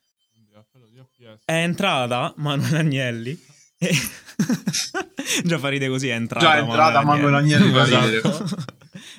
[1.45, 3.39] È entrata Manuel Agnelli
[3.79, 3.91] e...
[5.45, 8.05] Già fa ride così, è entrata Già è entrata Manuel Agnelli fa Esatto.
[8.07, 8.45] ridere.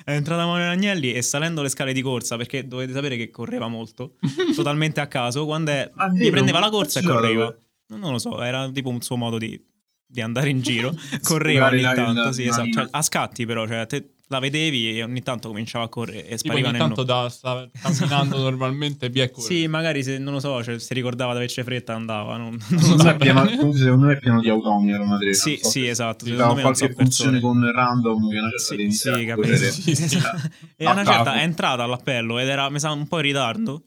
[0.04, 3.66] È entrata Manuel Agnelli e salendo le scale di corsa, perché dovete sapere che correva
[3.68, 4.14] molto,
[4.54, 7.54] totalmente a caso, quando è- Ah, gli prendeva la corsa e correva.
[7.88, 9.60] Non lo so, era tipo un suo modo di,
[10.06, 10.94] di andare in giro.
[11.22, 12.70] correva ogni tanto, sì, esatto.
[12.70, 16.36] Cioè, a scatti però, cioè te la vedevi e ogni tanto cominciava a correre e
[16.36, 17.22] Tipo spariva ogni nel tanto nulla.
[17.22, 19.46] da, sta camminando normalmente via e corre.
[19.46, 22.36] Sì, magari se non lo so, cioè, se ricordava di averci fretta andava.
[22.36, 23.08] Non, non Secondo lo me, so.
[23.08, 25.80] è pieno, comunque secondo me è pieno di automi era una Sì, non so sì,
[25.82, 26.24] se- esatto.
[26.24, 27.04] Sì, Secondo me non qualche so persone.
[27.30, 29.34] funzione con random che una certa Sì, sì, capisco.
[29.34, 29.70] correre.
[29.70, 30.18] Sì, sì.
[30.76, 33.82] E una certa è entrata all'appello ed era mi sa, un po' in ritardo.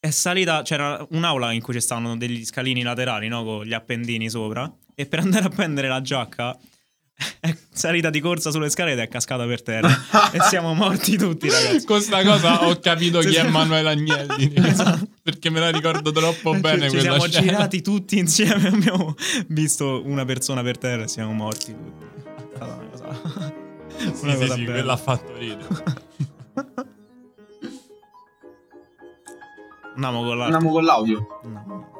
[0.00, 3.44] È salita, c'era un'aula in cui ci stavano degli scalini laterali, no?
[3.44, 4.70] Con gli appendini sopra.
[4.94, 6.58] E per andare a prendere la giacca
[7.40, 9.88] è salita di corsa sulle scale ed è cascata per terra.
[10.32, 11.84] e siamo morti tutti, ragazzi.
[11.86, 13.48] Con sta cosa ho capito Sì, chi è sì.
[13.48, 14.52] Manuel Agnelli.
[14.54, 15.08] Esatto.
[15.22, 17.46] Perché me la ricordo troppo Ci- bene ci quella siamo scena.
[17.46, 18.68] girati tutti insieme.
[18.68, 19.14] Abbiamo
[19.48, 22.04] visto una persona per terra e siamo morti tutti.
[22.60, 23.52] Una cosa.
[23.96, 24.72] Sì, una sì, cosa sì, bella.
[24.72, 25.66] quella ha fatto ridere.
[29.94, 30.44] Andiamo con la.
[30.44, 31.40] Andiamo con l'audio.
[31.44, 31.99] No.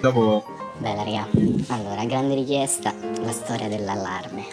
[0.00, 0.44] Dopo
[0.78, 1.26] Bella raga,
[1.68, 4.44] allora, grande richiesta, la storia dell'allarme.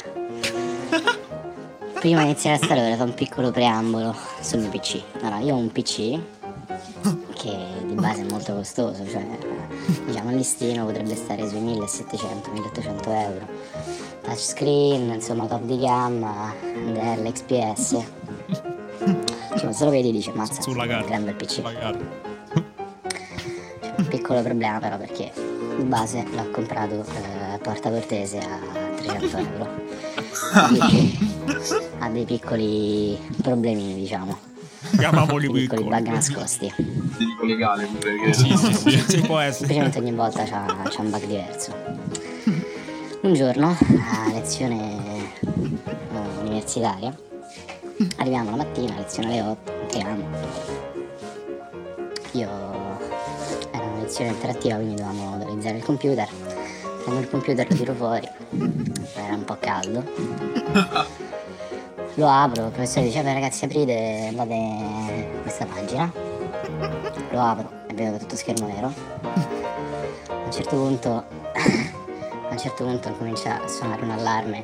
[1.99, 5.01] Prima di iniziare la storia vorrei fare un piccolo preambolo sul mio PC.
[5.21, 6.17] Allora, io ho un PC
[7.33, 9.25] che di base è molto costoso, cioè
[10.05, 13.47] diciamo il listino potrebbe stare sui 1700-1800 euro.
[14.21, 18.03] Touchscreen, insomma top di gamma, dell'XPS.
[19.57, 21.05] Cioè, se lo vedi dice mazza, un carta.
[21.05, 21.61] gran bel PC.
[24.23, 25.33] Piccolo problema però perché
[25.77, 28.57] di base l'ho comprato eh, a Porta Cortese a
[28.95, 29.69] 300 euro.
[30.69, 31.17] Quindi
[31.99, 34.37] ha dei piccoli problemini diciamo,
[34.97, 36.01] Chiamiamoli dei piccoli piccoli.
[36.01, 36.73] bug nascosti.
[36.77, 38.89] Dico legale pure che Sì, sì, sì.
[38.91, 39.73] Si può essere.
[39.73, 41.75] Semplicemente ogni volta c'ha, c'ha un bug diverso.
[43.23, 47.13] Un giorno, a lezione eh, universitaria,
[48.17, 50.27] arriviamo la mattina, lezione alle 8, entriamo.
[52.31, 52.72] Io
[54.13, 56.29] lezione interattiva, quindi dovevamo utilizzare il computer.
[57.03, 58.29] Prendo il computer, lo tiro fuori,
[59.15, 60.03] era un po' caldo.
[62.15, 66.13] Lo apro, il professore dice, vabbè ragazzi aprite, andate questa pagina.
[67.31, 68.93] Lo apro e vedo che tutto schermo nero.
[69.25, 74.63] A un certo punto, a un certo punto comincia a suonare un allarme.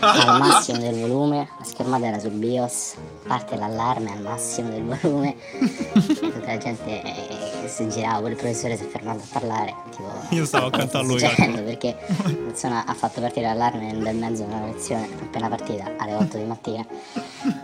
[0.00, 2.94] Al massimo del volume, la schermata era sul BIOS,
[3.26, 5.34] parte l'allarme al massimo del volume
[6.48, 9.74] la gente eh, si girava, pure il professore si è fermato a parlare.
[9.90, 11.96] Tipo, Io stavo accanto a lui, "Cosa sta succedendo?" perché
[12.46, 16.36] persona ha fatto partire l'allarme nel bel mezzo di una lezione appena partita alle 8
[16.38, 16.84] di mattina,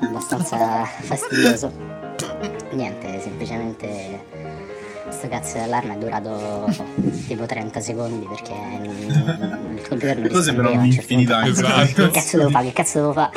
[0.03, 1.73] abbastanza fastidioso.
[2.73, 4.43] Niente, semplicemente
[5.05, 6.67] questo cazzo di allarme è durato
[7.27, 10.81] tipo 30 secondi perché il computer non Questo sembra rispondeva.
[10.81, 11.51] a un certo un'infinità, punto.
[11.61, 12.03] esatto.
[12.07, 12.67] Che cazzo devo fare?
[12.67, 13.31] Che cazzo devo fare?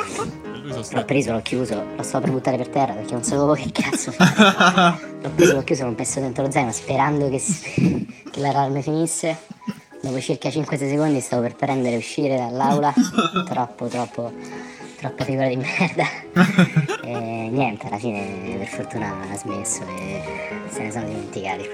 [0.92, 4.12] L'ho preso, l'ho chiuso, lo sto per buttare per terra perché non sapevo che cazzo.
[5.20, 9.36] L'ho preso, l'ho chiuso, l'ho messo dentro lo zaino sperando che, si- che l'allarme finisse.
[10.00, 12.92] Dopo circa 5 secondi stavo per prendere e uscire dall'aula.
[13.48, 14.32] Troppo, troppo,
[14.96, 16.04] troppa figura di merda.
[17.08, 20.22] E niente, alla fine per fortuna ha smesso e
[20.68, 21.66] se ne sono dimenticati.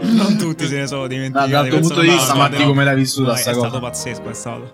[0.00, 1.50] Non tutti se ne sono dimenticati.
[1.50, 3.68] dal tuo penso punto di vista, Matti, come l'hai vissuta sta è cosa?
[3.68, 4.72] stato pazzesco, è stato.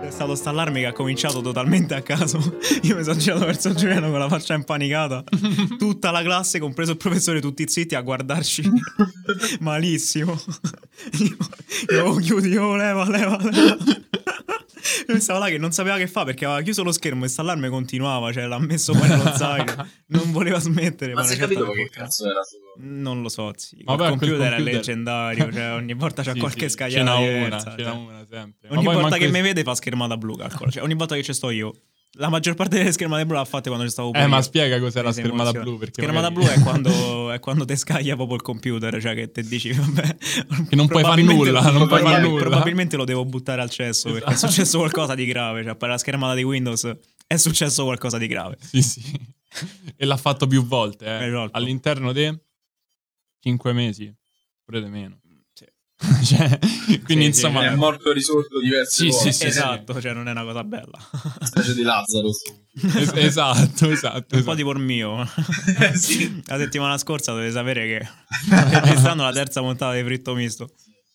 [0.00, 2.38] È stato sta allarme che ha cominciato totalmente a caso.
[2.82, 5.22] Io mi sono girato verso Giuliano con la faccia impanicata.
[5.78, 8.62] Tutta la classe, compreso il professore, tutti zitti a guardarci
[9.60, 10.40] malissimo.
[11.18, 11.36] Io,
[11.90, 13.76] io chiudi, oh, leva, leva, leva.
[15.06, 17.42] Lui stava là che non sapeva che fa perché aveva chiuso lo schermo e sta
[17.42, 19.86] allarme continuava, cioè l'ha messo poi nello zaino.
[20.06, 21.12] Non voleva smettere.
[21.12, 22.69] Ma una si è capito che cazzo era solo?
[22.80, 23.82] Non lo so, sì.
[23.84, 27.26] Vabbè, il computer, è leggendario, cioè ogni volta c'è Sì, qualche sì, scagliata Ce n'ha
[27.26, 27.92] diversa, una, ce cioè.
[27.92, 28.68] n'ha una sempre.
[28.70, 30.70] Ogni volta manco che mi vede fa schermata blu, calcola.
[30.70, 31.74] Cioè, ogni volta che ci sto io.
[32.14, 35.00] La maggior parte delle schermate blu l'ha fatte quando ci stavo Eh, ma spiega cos'è
[35.00, 38.42] la schermata blu, perché Schermata magari- blu è quando, è quando te scaglia proprio il
[38.42, 40.16] computer, cioè che te dici, vabbè...
[40.68, 42.40] Che non puoi far probabilmente- nulla, non puoi far probabil- nulla.
[42.42, 44.52] Probabilmente lo devo buttare al cesso, perché è Esatto.
[44.52, 45.62] successo qualcosa di grave.
[45.62, 46.92] Cioè, per la schermata di Windows
[47.28, 48.56] è successo qualcosa di grave.
[48.60, 49.02] Sì, sì.
[49.96, 51.26] e l'ha fatto più volte, eh.
[51.28, 51.50] Esatto.
[51.56, 52.36] All'interno di
[53.40, 54.12] 5 mesi,
[54.64, 55.18] pure di meno.
[55.52, 55.66] Sì.
[56.34, 59.32] cioè, quindi Sì, sì, insomma, È morto risorto diverse Sì, volte.
[59.32, 60.98] sì, sì, esatto, cioè non è una cosa bella.
[61.42, 62.28] Specie di Lazzaro.
[62.28, 62.42] es-
[63.16, 64.16] esatto, esatto.
[64.36, 64.54] Un po' esatto.
[64.54, 65.22] tipo il mio.
[65.78, 66.42] Eh, sì.
[66.46, 68.08] La settimana scorsa dovete sapere che
[68.80, 70.70] registrando la terza puntata di Fritto Misto.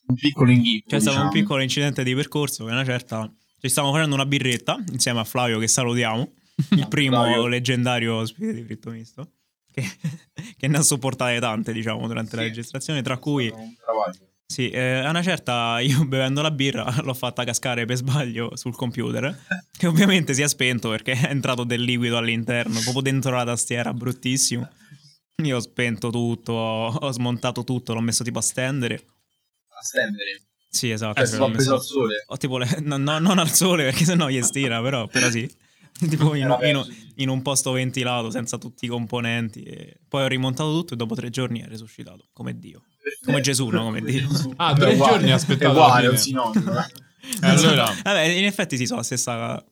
[0.07, 0.89] Un piccolo inghippo.
[0.89, 1.31] C'è stato diciamo.
[1.31, 3.27] un piccolo incidente di percorso che una certa
[3.59, 6.31] ci stavamo facendo una birretta insieme a Flavio che salutiamo,
[6.71, 7.47] il primo Flavio.
[7.47, 9.31] leggendario ospite di Fritto Misto
[9.75, 9.83] che,
[10.57, 12.47] che ne ha sopportate tante diciamo durante la Sì.
[12.47, 13.53] registrazione tra cui
[14.47, 18.75] sì, eh, a una certa io bevendo la birra l'ho fatta cascare per sbaglio sul
[18.75, 19.37] computer
[19.77, 23.93] che ovviamente si è spento perché è entrato del liquido all'interno proprio dentro la tastiera
[23.93, 24.67] bruttissimo
[25.43, 28.95] io ho spento tutto ho, ho smontato tutto l'ho messo tipo a stendere
[29.69, 30.41] A stendere.
[30.69, 32.23] sì esatto Eh, l'ho messo- al sole.
[32.27, 35.49] o tipo le- no, no, non al sole perché sennò gli stira, però, però sì.
[36.09, 39.63] tipo in, in- in un posto ventilato senza tutti i componenti.
[39.63, 42.83] E poi ho rimontato tutto e dopo tre giorni è resuscitato come Dio.
[43.23, 43.83] Come Gesù, no?
[43.83, 44.27] Come Dio.
[44.57, 46.77] Ah, tre uguale, giorni aspettato È uguale, è un sinonimo.
[46.79, 47.03] eh.
[47.41, 49.65] E allora, Vabbè, in effetti sì, sono la stessa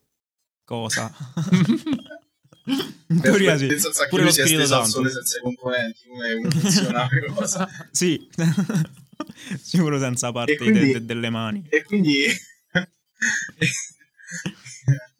[0.64, 1.14] cosa.
[3.10, 3.68] in teoria sì.
[4.10, 5.08] Pure lo Spirito Santo.
[5.08, 6.00] senza i componenti.
[6.08, 7.70] Come come funziona la cosa.
[7.92, 8.28] Sì.
[9.62, 11.64] Sicuro senza parte quindi- de- de- delle mani.
[11.70, 12.26] E quindi...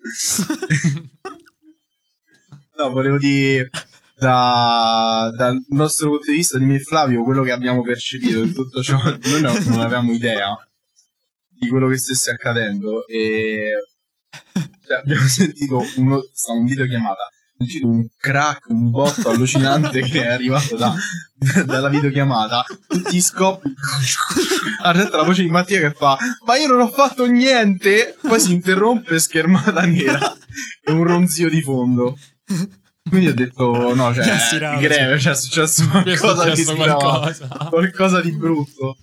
[2.78, 3.70] no, volevo dire...
[4.16, 8.82] Da, dal nostro punto di vista di e Flavio, quello che abbiamo percepito di tutto
[8.82, 10.56] ciò, noi no- non avevamo idea
[11.50, 13.74] di quello che stesse accadendo e
[14.86, 16.86] cioè, abbiamo sentito uno, ho sentito
[17.82, 20.94] un crack, un botto allucinante che è arrivato da,
[21.66, 23.74] dalla videochiamata, tutti scoppi,
[24.84, 28.40] ha detto la voce di Mattia che fa, ma io non ho fatto niente, poi
[28.40, 30.36] si interrompe schermata nera
[30.82, 32.18] e un ronzio di fondo.
[33.10, 36.74] Quindi ho detto, no, cioè, di greve, cioè, è successo Qui è qualcosa di successo
[36.74, 37.38] sgravante.
[37.38, 37.70] qualcosa.
[37.70, 38.98] qualcosa di brutto.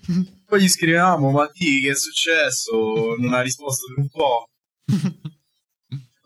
[0.47, 3.15] Poi gli scrivevamo, ma ti che è successo?
[3.19, 4.49] Non ha risposto per un po'.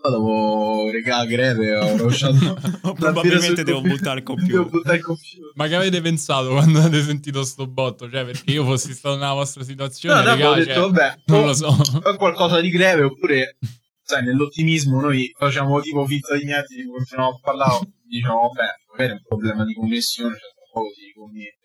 [0.06, 2.36] Dopo, regà, greve, ho rovesciato.
[2.84, 4.68] O probabilmente devo buttare il Devo computer.
[4.68, 5.52] buttare il computer.
[5.54, 8.10] Ma che avete pensato quando avete sentito sto botto?
[8.10, 11.42] Cioè, perché io fossi stato nella vostra situazione, No, raga, ho detto, cioè, vabbè, non
[11.42, 11.76] o- lo so.
[12.02, 13.56] o qualcosa di greve, oppure,
[14.02, 19.12] sai, nell'ottimismo noi facciamo tipo finta di niente, continuiamo a parlare, diciamo, vabbè, magari è
[19.14, 21.63] un problema di connessione, cioè, tra poco si riconnette,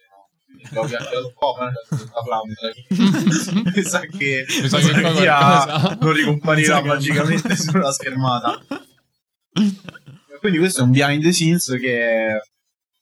[0.66, 1.72] Abbiamo chiacchierato un po', ma
[2.24, 3.74] flauta.
[3.76, 8.60] Mi sa che, Mi sa che qualcosa- non ricomparirà magicamente sulla schermata.
[10.40, 12.40] Quindi questo è un behind the scenes che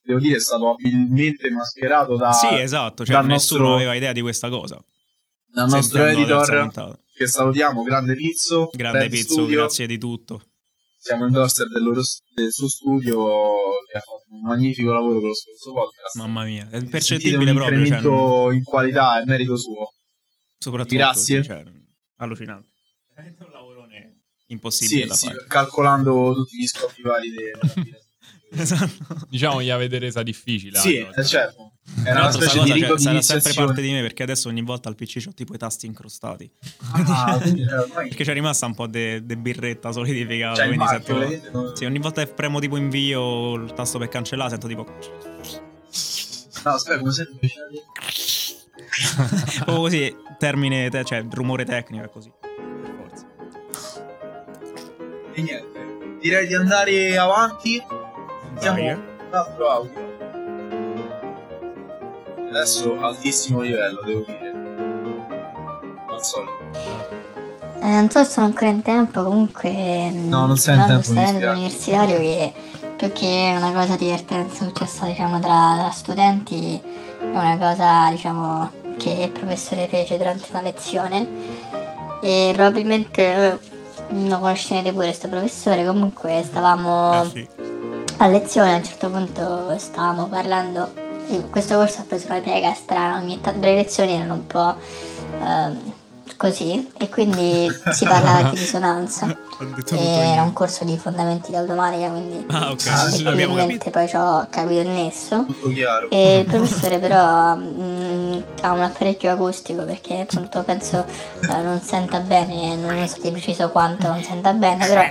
[0.02, 4.22] devo dire è stato abilmente mascherato da, Sì, esatto, cioè nessuno nostro- aveva idea di
[4.22, 4.84] questa cosa.
[5.46, 8.70] dal nostro editor che salutiamo, grande Pizzo.
[8.74, 9.58] Grande Pizzo, Studio.
[9.62, 10.41] grazie di tutto.
[11.00, 12.02] Siamo endorser del, loro,
[12.36, 13.26] del suo studio
[13.91, 16.16] che ha fatto un magnifico lavoro per lo scorso podcast.
[16.18, 19.94] Mamma mia, è percettibile un proprio, cioè, incremento in qualità è merito suo.
[20.58, 21.44] soprattutto Grazie.
[21.44, 21.63] cioè,
[22.18, 22.70] allucinante.
[23.13, 25.46] È un lavorone impossibile Sì, da sì, fare.
[25.48, 28.00] calcolando tutti gli scoppi vari della fine.
[28.52, 29.26] Esatto.
[29.30, 30.78] Diciamo gli avete resa difficile.
[30.80, 31.16] Sì, allora.
[31.22, 31.77] eh, certo.
[32.04, 34.89] Era una specie cosa di rito sarà sempre parte di me perché adesso ogni volta
[34.89, 36.50] al PC ho tipo i tasti incrostati.
[36.91, 40.56] Ah, eh, ormai Perché c'è rimasta un po' di birretta solidificata.
[40.56, 41.76] Cioè, quindi marchio, sento...
[41.76, 44.86] Sì, ogni volta che premo tipo invio il tasto per cancellare sento tipo...
[46.63, 47.50] No, aspetta, come sempre
[49.56, 52.32] Proprio così, termine, te- cioè rumore tecnico è così.
[52.41, 53.26] Per forza.
[55.34, 56.17] E niente.
[56.19, 57.78] Direi di andare avanti.
[57.78, 58.69] Eh.
[58.69, 59.00] un
[59.32, 60.16] altro audio.
[62.58, 64.52] Adesso altissimo livello, devo dire.
[66.10, 66.52] Al solito.
[67.80, 70.10] Eh, non so se sono ancora in tempo, comunque.
[70.12, 71.46] No, non sei in tempo, dispiace.
[71.46, 72.54] universitario che
[72.96, 76.82] più che una cosa divertente successa diciamo tra studenti,
[77.20, 81.28] è una cosa diciamo che il professore fece durante una lezione.
[82.24, 83.58] E probabilmente eh,
[84.10, 87.48] lo conoscerete pure questo professore, comunque stavamo Eh, sì.
[88.17, 91.06] a lezione a un certo punto stavamo parlando
[91.50, 94.76] questo corso ha preso una piega strana ogni tanto le lezioni erano un po'
[95.42, 95.94] ehm,
[96.38, 99.36] così e quindi si parlava di risonanza
[99.98, 102.80] era un corso di fondamenti dell'automatica quindi Ah, ok.
[102.80, 104.18] Sì, l'abbiamo probabilmente capito.
[104.18, 105.46] poi ho capito il nesso
[106.10, 111.04] e il professore però mm, ha un apparecchio acustico perché appunto penso
[111.42, 115.02] eh, non senta bene, non so di preciso quanto non senta bene, però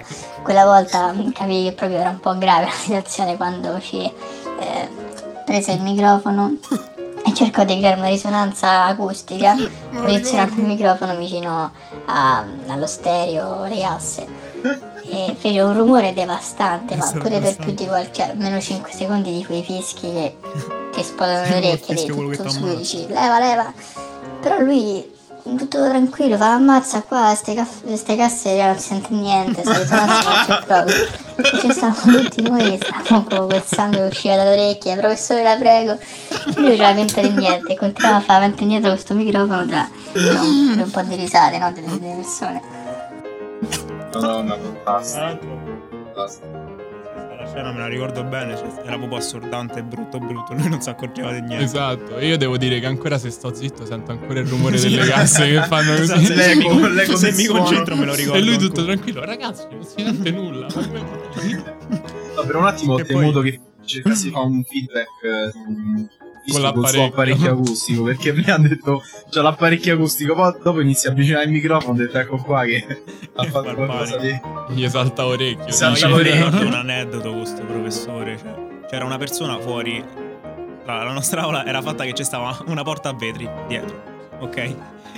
[0.42, 5.04] quella volta capì che proprio era un po' grave la situazione quando ci eh,
[5.46, 6.56] prese il microfono
[7.24, 9.54] e cercò di creare una risonanza acustica.
[9.90, 11.70] Posizionando il microfono vicino
[12.06, 14.26] a- allo stereo, le casse.
[15.08, 19.44] E fece un rumore devastante, ma pure per più di qualche almeno 5 secondi di
[19.44, 20.36] quei fischi che
[20.92, 22.06] ti esplodano le orecchie, di che
[22.36, 23.72] tutto su, dici leva, leva.
[24.40, 25.08] Però lui
[25.54, 30.62] tutto tranquillo, fa ammazza qua, ste, caff- ste casse non si sente niente, non c'è
[30.64, 30.94] proprio.
[31.36, 35.56] E ci stavamo tutti noi, stavamo con quel sangue che usciva dalle orecchie, professore la
[35.56, 35.98] prego.
[36.56, 39.66] Lui non c'era finta di niente, e continuava a fare avanti e indietro questo microfono
[39.66, 42.62] tra, tra un, po' di risate no, delle, delle persone.
[44.12, 45.58] Madonna, fantastico.
[46.14, 46.75] fantastico.
[47.48, 51.32] Scena me la ricordo bene, cioè, era proprio assordante, brutto brutto, lui non si accorgeva
[51.32, 51.64] di niente.
[51.64, 55.06] Esatto, e io devo dire che ancora se sto zitto sento ancora il rumore delle
[55.06, 56.02] casse che fanno così.
[56.02, 57.60] Esatto, se, L'eco, mi, l'eco se mi suono.
[57.62, 58.84] concentro me lo ricordo E lui tutto ancora.
[58.94, 60.66] tranquillo, ragazzi, non si sente nulla.
[62.36, 65.52] No, per un attimo ho temuto poi- che cercassi di fare un feedback eh,
[66.52, 67.04] Con l'apparecchio.
[67.04, 71.50] apparecchio acustico perché prima ha detto c'ho l'apparecchio acustico poi dopo inizia a avvicinare il
[71.50, 72.86] microfono ho detto ecco qua che
[73.34, 75.72] ha fatto qualcosa di Gli salta orecchio.
[75.72, 76.44] Salta No, mi orecchio.
[76.44, 78.38] ricordo un aneddoto con questo professore.
[78.38, 78.54] Cioè,
[78.88, 80.02] c'era una persona fuori.
[80.86, 84.14] La nostra aula era fatta che c'è stava una porta a vetri dietro.
[84.40, 84.74] Ok?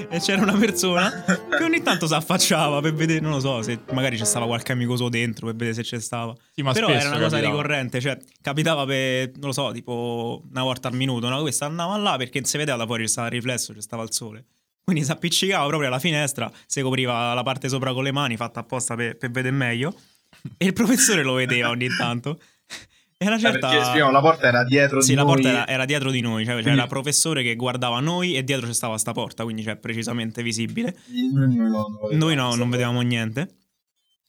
[0.08, 3.80] E c'era una persona che ogni tanto si affacciava per vedere, non lo so, se
[3.92, 6.34] magari c'è stava qualche amico suo dentro per vedere se c'è stava.
[6.52, 7.40] Sì, ma Però era una cosa capitava.
[7.40, 11.40] ricorrente, cioè capitava per, non lo so, tipo una volta al minuto, no?
[11.40, 14.12] Questa andava là perché se vedeva da fuori c'è stava il riflesso, c'è stava il
[14.12, 14.44] sole.
[14.84, 18.60] Quindi si appiccicava proprio alla finestra, si copriva la parte sopra con le mani, fatta
[18.60, 19.94] apposta per, per vedere meglio.
[20.56, 22.38] E il professore lo vedeva ogni tanto.
[23.20, 23.68] E una Eh, certa...
[23.68, 26.20] perché spieghiamo la porta era dietro Sì, di la noi porta era, era dietro di
[26.20, 29.42] noi, cioè c'era Quindi- il professore che guardava noi e dietro c'è stava sta porta,
[29.42, 30.96] quindi cioè precisamente visibile.
[31.32, 33.56] no, Noi no, non vedevamo niente.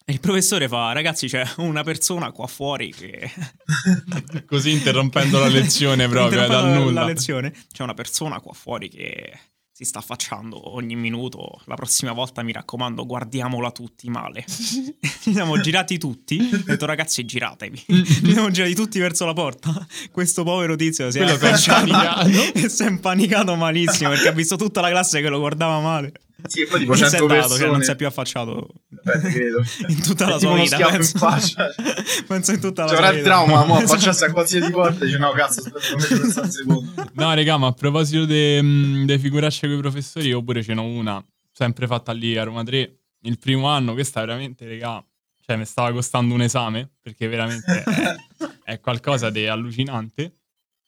[0.06, 3.30] E il professore fa, ragazzi, c'è una persona qua fuori che...
[4.48, 7.02] Così interrompendo la lezione proprio, eh, dal la- nulla.
[7.02, 7.54] La lezione.
[7.72, 9.40] C'è una persona qua fuori che
[9.80, 11.62] si sta affacciando ogni minuto.
[11.64, 14.44] La prossima volta, mi raccomando, guardiamola tutti male.
[14.50, 16.50] Ci siamo girati tutti.
[16.52, 17.86] Ho detto, ragazzi, giratevi.
[17.88, 19.88] Ci siamo girati tutti verso la porta.
[20.12, 21.24] Questo povero tizio si è
[22.54, 26.12] e è impanicato malissimo perché ha visto tutta la classe che lo guardava male.
[26.48, 27.60] Sì, poi tipo Non si è 100 dato, persone.
[27.60, 29.62] cioè non si è più affacciato Beh, credo.
[29.88, 30.76] in tutta la sua vita.
[30.76, 31.18] schiaffo in Penso.
[31.18, 31.68] faccia.
[32.28, 33.18] penso in tutta la C'è sua vita.
[33.18, 36.94] il trauma, mo facciassi a qualsiasi porta dice no cazzo aspetta un secondo.
[37.14, 41.24] No, raga, ma a proposito delle figuracce con i professori, io pure ce n'ho una,
[41.52, 42.98] sempre fatta lì a Roma 3.
[43.24, 45.06] Il primo anno, questa veramente, raga,
[45.46, 48.16] cioè mi stava costando un esame, perché veramente è,
[48.64, 50.38] è qualcosa di allucinante.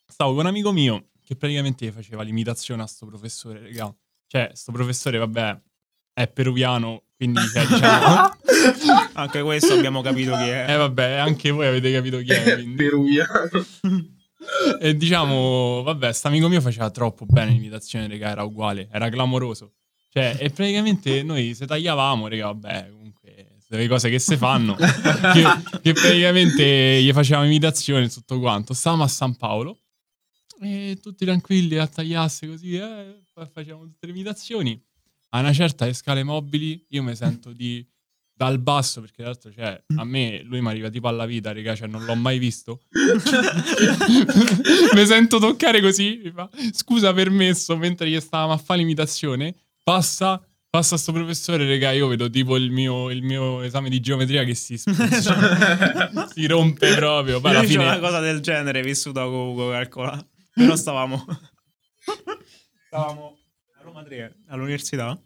[0.08, 3.94] Stavo con un amico mio che praticamente faceva l'imitazione a sto professore, raga.
[4.32, 5.60] Cioè, sto professore, vabbè,
[6.14, 8.38] è peruviano, quindi cioè, diciamo...
[9.12, 10.68] Anche questo abbiamo capito chi è.
[10.70, 12.76] eh vabbè, anche voi avete capito chi è, quindi...
[12.76, 13.50] Peruviano.
[14.80, 19.74] E diciamo, vabbè, sto mio faceva troppo bene l'imitazione, raga, era uguale, era clamoroso.
[20.08, 24.76] Cioè, e praticamente noi se tagliavamo, raga, vabbè, comunque, sono le cose che si fanno,
[24.80, 25.44] che,
[25.82, 28.74] che praticamente gli facevamo imitazione e tutto quanto.
[28.74, 29.78] Stavamo a San Paolo
[30.62, 34.80] e tutti tranquilli a tagliarsi così, eh, poi facevamo tutte le imitazioni.
[35.30, 37.88] A una certa le scale mobili io mi sento di
[38.34, 41.76] dal basso perché tra l'altro cioè, a me lui mi arriva tipo alla vita raga
[41.76, 42.82] cioè non l'ho mai visto
[44.96, 50.44] mi sento toccare così mi fa, scusa permesso mentre gli stavamo a fare l'imitazione passa
[50.72, 54.56] passa sto professore raga io vedo tipo il mio, il mio esame di geometria che
[54.56, 60.26] si, si rompe proprio poi alla fine una cosa del genere vissuta con Ugo, calcola.
[60.54, 61.26] Però stavamo...
[62.96, 63.38] stavamo
[63.80, 65.18] a Roma 3, all'università.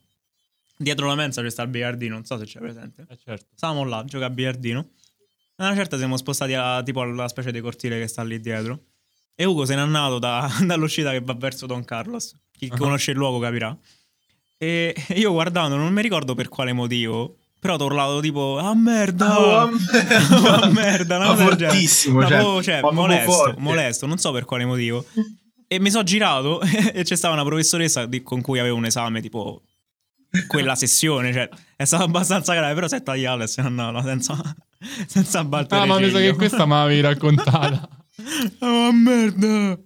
[0.77, 3.05] Dietro la mensa c'è sta il biliardino, non so se c'è presente.
[3.09, 3.47] Eh, certo.
[3.55, 4.89] Stavamo là a giocare a biliardino.
[5.57, 8.83] A una certa siamo spostati a, tipo alla specie di cortile che sta lì dietro.
[9.33, 12.35] E Ugo se n'è andato da- dall'uscita che va verso Don Carlos.
[12.51, 12.77] Chi Ah.
[12.77, 13.75] conosce il luogo capirà.
[14.57, 17.37] E io guardando, non mi ricordo per quale motivo.
[17.59, 19.39] Però ho urlato tipo, ah merda!
[19.39, 21.17] Oh, ah merda!
[21.25, 21.67] cosa del genere.
[21.67, 25.03] fortissimo, No, cioè, cioè, molesto, molesto, non so per quale motivo.
[25.75, 26.61] E mi sono girato
[26.93, 29.61] e c'è stata una professoressa di- con cui avevo un esame, tipo
[30.47, 34.01] quella sessione, cioè è stato abbastanza grave, però si è tagliato e se ne andava
[34.03, 34.37] senza,
[35.07, 37.87] senza battere ah ma mi sa che questa me l'avevi raccontata
[38.59, 39.77] Oh merda!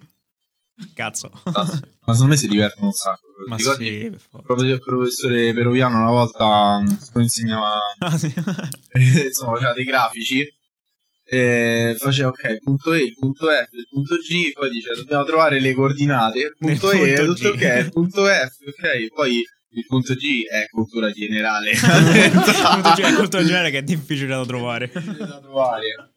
[0.94, 1.30] Cazzo.
[1.44, 3.28] Ma secondo me si divertono un sacco.
[3.48, 8.34] Ma ricordi sì, professore- il professore peruviano una volta mm, insegnava Ah, sì.
[8.92, 10.48] eh, insomma faceva dei grafici
[11.30, 15.24] e faceva ok il punto E, il punto F, il punto G poi dice dobbiamo
[15.26, 17.54] trovare le coordinate il punto Nel E, punto tutto G.
[17.56, 22.52] ok, il punto F ok, poi il punto G è cultura generale Appunto,
[22.96, 24.92] cioè, è cultura generale che è difficile da trovare.
[24.92, 26.14] da trovare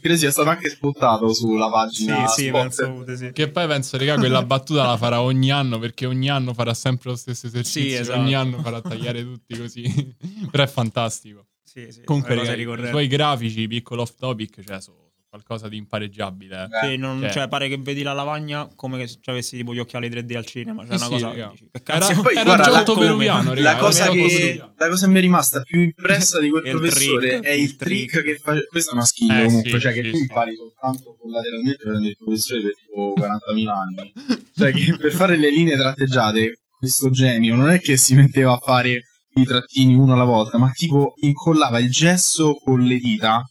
[0.00, 2.60] credo sia stato anche sputtato sulla Sì, pagina sì, Spot.
[2.60, 3.30] penso sì.
[3.32, 7.10] Che poi penso, raga, quella battuta la farà ogni anno perché ogni anno farà sempre
[7.10, 7.82] lo stesso esercizio.
[7.82, 8.18] Sì, esatto.
[8.18, 10.16] Ogni anno farà tagliare tutti così.
[10.50, 11.46] Però è fantastico.
[11.76, 16.68] Sì, sì, Comunque, i suoi grafici, piccolo off topic, cioè, sono qualcosa di impareggiabile.
[16.82, 16.86] eh.
[16.88, 20.08] Sì, non- cioè- cioè, pare che vedi la lavagna come se avessi tipo gli occhiali
[20.08, 20.86] 3D al cinema.
[20.86, 23.76] Cioè, Sì, una sì, cosa dici, Era, poi, era guarda, giotto la- peruviano, la era
[23.76, 27.50] cosa, che, la cosa che mi è rimasta più impressa di quel professore trick, è
[27.50, 28.24] il trick, trick.
[28.24, 28.54] che fa.
[28.66, 30.22] Questa è una skill Eh, comunque, sì, cioè sì, che tu sì.
[30.22, 34.12] impari soltanto collateralmente prendere il professore per tipo 40.000 anni.
[34.56, 38.58] Cioè che per fare le linee tratteggiate, questo genio non è che si metteva a
[38.58, 39.02] fare
[39.36, 43.42] i trattini uno alla volta, ma tipo incollava il gesso con le dita.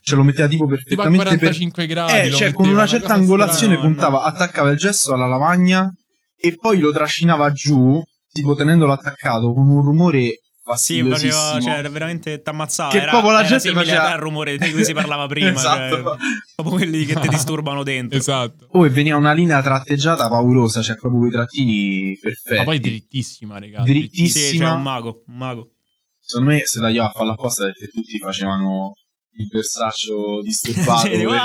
[0.00, 2.12] Ce lo metteva tipo Tipo perfettamente per, 45 gradi.
[2.12, 3.90] eh, cioè, con metteva, una certa angolazione strana.
[3.90, 5.90] puntava, attaccava il gesso alla lavagna
[6.36, 10.40] e poi lo trascinava giù, tipo tenendolo attaccato con un rumore
[10.74, 11.60] Sì, faceva, fastidiosissimo.
[11.60, 12.90] cioè, era veramente t'ammazzava.
[12.90, 15.50] Che era, proprio la era gente faceva- al rumore di cui si parlava prima.
[15.50, 15.94] Esatto.
[15.96, 16.16] cioè,
[16.54, 18.18] proprio quelli che ti disturbano dentro.
[18.18, 18.68] Esatto.
[18.70, 22.56] Oh, e veniva una linea tratteggiata paurosa, cioè proprio quei trattini perfetti.
[22.56, 23.82] Ma poi drittissima, raga.
[23.82, 24.48] Drittissima.
[24.48, 25.70] Sì, cioè, un mago, un mago.
[26.18, 28.94] Secondo me se tagliava a farla apposta perché tutti facevano
[29.36, 31.36] il versaccio disturbato perché wow!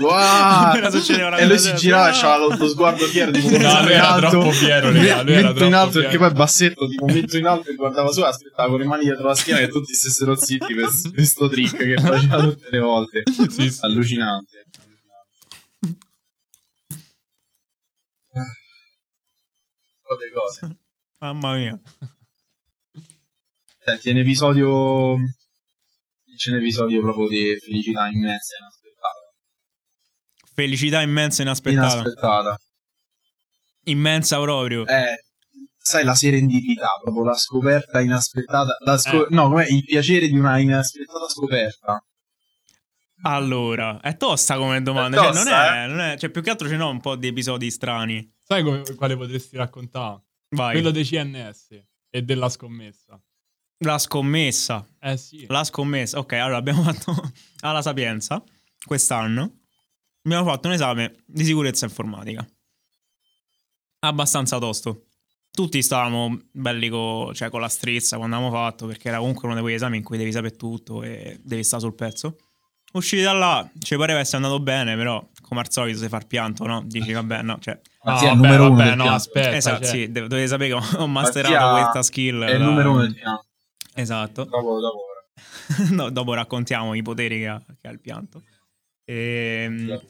[0.00, 0.90] wow!
[0.90, 2.20] Succedeva una e lui si girava wow!
[2.20, 4.28] c'aveva lo sguardo fiero tipo No, lui era alto.
[4.30, 6.08] troppo fiero, raga, lui era in alto fiero.
[6.08, 9.04] perché poi bassetto tipo mento in alto e guardava su e aspettava con le mani
[9.04, 13.22] dietro la schiena che tutti stessero zitti per questo trick che faceva tutte le volte
[13.30, 13.78] Sì, sì.
[13.80, 14.64] allucinante
[20.32, 20.76] cose
[21.20, 21.78] Mamma mia.
[23.84, 25.16] Senti, è un episodio.
[26.40, 29.32] C'è un episodio proprio di felicità immensa e inaspettata.
[30.54, 31.92] Felicità immensa e inaspettata.
[32.00, 32.58] Inaspettata.
[33.84, 34.86] Immensa proprio.
[34.86, 35.24] Eh,
[35.76, 38.74] sai, la serendipità, proprio la scoperta inaspettata.
[38.86, 39.34] La scop- Eh.
[39.34, 39.66] No, com'è?
[39.68, 42.02] Il piacere di una inaspettata scoperta.
[43.24, 45.18] Allora, è tosta come domanda.
[45.18, 45.86] È cioè, tosta, non è, eh?
[45.88, 48.34] non è- cioè, più che altro ce n'ho un po' di episodi strani.
[48.42, 50.22] Sai come, quale potresti raccontare?
[50.48, 50.72] Vai.
[50.72, 53.20] Quello dei CNS e della scommessa.
[53.82, 54.86] La scommessa.
[55.00, 55.46] Eh sì.
[55.48, 56.18] La scommessa.
[56.18, 57.14] Ok, allora abbiamo fatto
[57.60, 58.42] alla Sapienza
[58.84, 59.60] quest'anno.
[60.22, 62.46] Abbiamo fatto un esame di sicurezza informatica.
[64.00, 65.06] Abbastanza tosto.
[65.50, 69.56] Tutti stavamo belli co- cioè, con la strizza quando abbiamo fatto, perché era comunque uno
[69.56, 72.36] di quegli esami in cui devi sapere tutto e devi stare sul pezzo.
[72.92, 76.26] Usciti da là, ci pareva essere andato bene, però come al solito si fa il
[76.26, 76.82] pianto, no?
[76.84, 77.80] Dici, vabbè, no, cioè...
[78.02, 79.16] No, Sì, è il vabbè, vabbè, del no, piano.
[79.16, 79.56] aspetta.
[79.56, 82.42] esatto, cioè, sì, dovete sapere che ho masterato Mattia questa skill.
[82.44, 83.44] È il da- numero uno del piano.
[83.94, 84.44] Esatto.
[84.44, 84.98] Dopo, dopo.
[85.90, 88.42] No, dopo raccontiamo i poteri che ha, che ha il pianto.
[89.04, 90.00] E,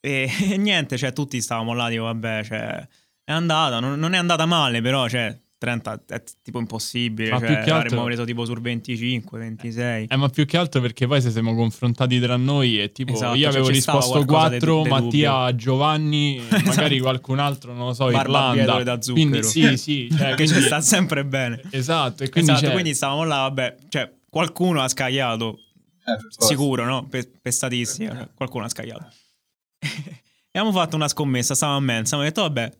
[0.00, 2.88] e, e niente, cioè, tutti stavamo là, dico, vabbè, cioè,
[3.24, 7.46] è andata, non, non è andata male, però, cioè, 30 è tipo impossibile, Ma cioè,
[7.46, 10.06] più che altro- avremmo preso tipo sul 25, 26.
[10.10, 13.34] Eh, ma più che altro perché poi se siamo confrontati tra noi e tipo Esatto,
[13.36, 17.02] io cioè, avevo ci risposto qualcosa di- 4, di Mattia, Giovanni, e magari Esatto.
[17.02, 18.82] qualcun altro, non lo so, Barbabietole Irlanda.
[18.96, 19.28] da zucchero.
[19.28, 21.62] Quindi sì, sì, cioè, che ci quindi- sta sempre bene.
[21.70, 25.58] Esatto, e quindi, esatto, cioè, quindi stavamo là, vabbè, cioè, qualcuno ha scagliato,
[26.04, 27.06] Eh, sicuro, no?
[27.08, 29.08] Per, per statistica, cioè, qualcuno ha scagliato.
[29.80, 32.72] e abbiamo fatto una scommessa, stavamo a mensa, abbiamo detto, vabbè,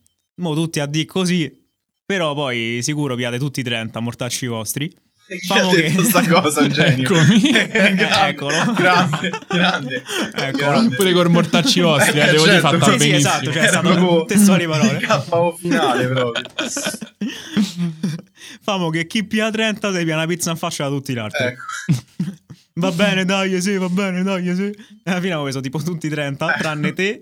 [0.43, 1.65] mo tutti a di così,
[2.07, 4.89] però poi sicuro piate tutti 30 mortacci vostri.
[5.29, 7.03] Chi Famo che- sta cosa, un genio.
[7.11, 7.41] Eccomi.
[7.67, 8.73] grande, Eccolo.
[8.77, 10.03] grande, grande.
[10.33, 10.57] Eccolo.
[10.57, 10.95] grande.
[10.95, 13.17] Pure col mortacci vostri, eh, devo dire, certo, fatta sì, sì, benissimo.
[13.17, 15.01] esatto, cioè, è Era stato proprio testuali parole.
[15.29, 16.45] KO finale proprio.
[18.63, 21.45] Famo che chi pia 30 si pia una pizza in faccia da tutti gli altri.
[21.45, 21.63] Ecco.
[22.75, 24.65] Va bene, dai, sì, va bene, dai, sì.
[24.67, 24.77] E
[25.11, 27.19] alla fine avevo preso tipo tutti 30, tranne te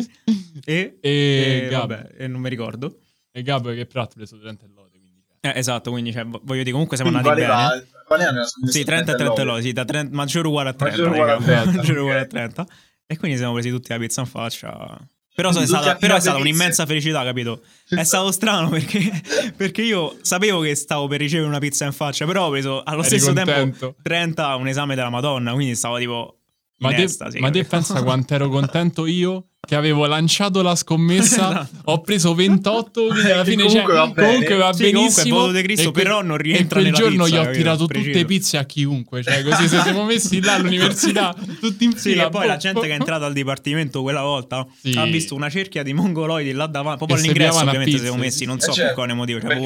[0.65, 0.97] e...
[1.01, 1.89] E Gab.
[1.89, 2.99] vabbè, e non mi ricordo.
[3.37, 5.23] E Gab che però ha preso 30 e lode, quindi...
[5.41, 7.87] Eh, esatto, quindi cioè, vo- voglio dire, comunque siamo andati valeva- bene.
[8.07, 8.79] qual era la scommessa?
[8.79, 9.45] Sì, 30 e 30 lode?
[9.45, 10.97] lode, sì, da 30, maggiore uguale a 30.
[11.03, 11.53] Maggiore uguale a raga.
[11.63, 12.29] 30, maggiore uguale a ok.
[12.29, 12.67] 30.
[13.07, 14.99] E quindi siamo presi tutti la pizza in faccia.
[15.37, 17.63] Però, sono Tutti stata, però è stata un'immensa felicità, capito?
[17.89, 19.11] È stato strano perché,
[19.57, 23.01] perché io sapevo che stavo per ricevere una pizza in faccia, però ho preso allo
[23.01, 23.53] Eri stesso contento?
[23.53, 26.39] tempo 30 a un esame della Madonna, quindi stavo tipo
[26.79, 30.75] Ma in te, estasi, ma te pensa quanto ero contento io che avevo lanciato la
[30.75, 35.37] scommessa, ho preso 28, quindi alla fine comunque cioè, va comunque va Sì, comunque benissimo.
[35.39, 37.51] voto di Cristo, e que- però non rientra E quel nella giorno pizza, gli ho
[37.51, 38.19] tirato tutte Preciso.
[38.19, 42.27] le pizze a chiunque, cioè così se siamo messi là all'università, tutti in Sì, fila.
[42.27, 42.99] e poi boh, la gente boh, che è boh.
[42.99, 44.93] entrata al dipartimento quella volta Sì.
[44.97, 46.99] ha visto una cerchia di mongoloidi là davanti.
[46.99, 49.41] Proprio Che all'ingresso, ovviamente, pizze, siamo messi, non Eh, so certo, per quale motivo.
[49.41, 49.59] Cioè,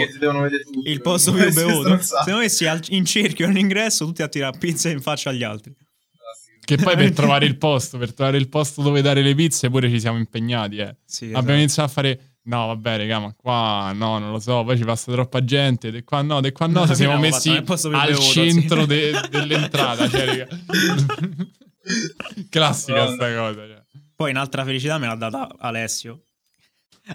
[0.84, 1.99] il posto più Questi bevuto.
[2.24, 5.74] Siamo messi in cerchio all'ingresso, tutti a tirare pizze in faccia agli altri.
[6.68, 9.88] Che poi per trovare il posto, per trovare il posto dove dare le pizze pure
[9.88, 10.96] ci siamo impegnati, eh.
[11.04, 11.58] Sì, Abbiamo esatto.
[11.58, 15.12] iniziato a fare No, vabbè, raga, ma qua no, non lo so, poi ci passa
[15.12, 18.22] troppa gente, di qua no, di qua no, ci siamo messi abbiamo fatto al bevuto,
[18.22, 18.86] centro sì.
[18.86, 20.46] de- dell'entrata, cioè, raga.
[22.48, 23.82] Classica sta cosa, cioè.
[24.14, 26.24] Poi un'altra felicità me l'ha data Alessio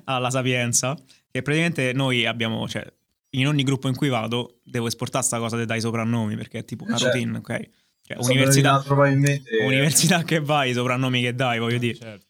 [0.06, 0.96] alla Sapienza.
[1.32, 2.86] Che praticamente noi abbiamo, cioè,
[3.32, 6.84] in ogni gruppo in cui vado, devo esportare sta cosa dei soprannomi perché è tipo
[6.84, 7.18] una Certo.
[7.18, 7.70] routine, ok?
[8.06, 9.58] Cioè, università, probabilmente.
[9.64, 11.96] università che vai, i soprannomi che dai, voglio dire.
[11.96, 12.26] Certo.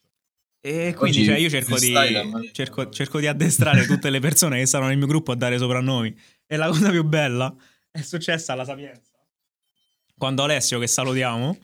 [0.60, 4.66] E quindi Oggi cioè, io cerco di, cerco, cerco di addestrare tutte le persone che
[4.66, 6.16] stanno nel mio gruppo a dare soprannomi.
[6.46, 7.54] E la cosa più bella
[7.90, 9.12] è successa alla Sapienza.
[10.16, 11.58] Quando Alessio, che salutiamo,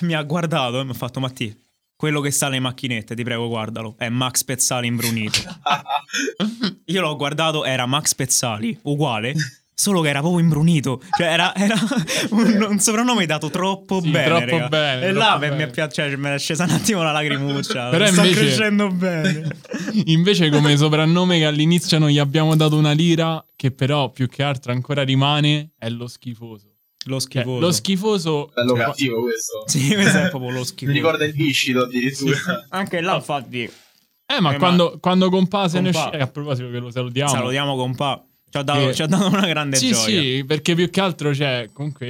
[0.00, 1.64] mi ha guardato e mi ha fatto Matti,
[1.96, 5.38] quello che sta nelle macchinette, ti prego guardalo, è Max Pezzali imbrunito.
[6.86, 9.32] Io l'ho guardato, era Max Pezzali, uguale,
[9.78, 11.02] solo che era proprio imbrunito.
[11.16, 11.74] Cioè era, era
[12.30, 14.24] un, un soprannome dato troppo Sì, bene.
[14.46, 14.68] troppo raga.
[14.68, 15.56] bene, E troppo là mi, bene.
[15.56, 17.90] mi è piaciuto, cioè, mi è scesa un attimo la lacrimuccia.
[17.90, 19.48] Però sta invece- crescendo bene.
[20.06, 24.42] Invece come soprannome che all'inizio non gli abbiamo dato una lira, che però più che
[24.42, 26.72] altro ancora rimane, è lo schifoso.
[27.06, 27.60] Lo schifoso.
[27.60, 28.50] lo schifoso...
[28.54, 29.62] Bello cioè, cattivo questo.
[29.66, 30.96] Sì, questo è proprio lo Mi schifoso.
[30.96, 32.36] ricorda il viscido addirittura.
[32.70, 33.70] Anche là, infatti,
[34.26, 36.08] Eh, ma Eh, quando, quando compà se ne uscì...
[36.12, 37.30] eh, a proposito che lo salutiamo.
[37.30, 38.25] salutiamo compà.
[38.48, 40.20] Ci ha dato, Che- ci ha dato una grande Sì, gioia.
[40.20, 42.06] sì, perché più che altro, cioè, comunque...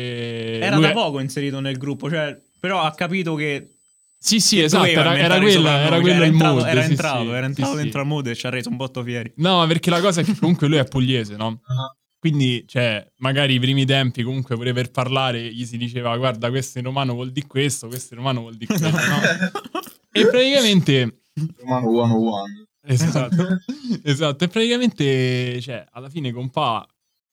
[0.60, 3.70] Era da è- poco inserito nel gruppo, cioè, però ha capito che
[4.18, 6.66] Sì, sì, che esatto, era, era quella, era cioè, quello il entrato, mood.
[6.66, 7.82] Era sì, entrato, sì, era entrato sì.
[7.82, 9.32] dentro al mood e ci ha reso un botto fieri.
[9.36, 11.60] No, ma perché la cosa è che comunque lui è pugliese, no?
[11.64, 11.94] Ah.
[12.18, 16.78] Quindi, cioè, magari i primi tempi, comunque, pure per parlare, gli si diceva, guarda, questo
[16.78, 19.20] in romano vuol dire questo, questo in romano vuol dire questo, no?
[20.10, 21.20] E praticamente...
[21.58, 22.65] Romano 101.
[22.86, 23.60] Esatto.
[24.02, 24.44] esatto.
[24.44, 26.86] E praticamente, cioè, alla fine compà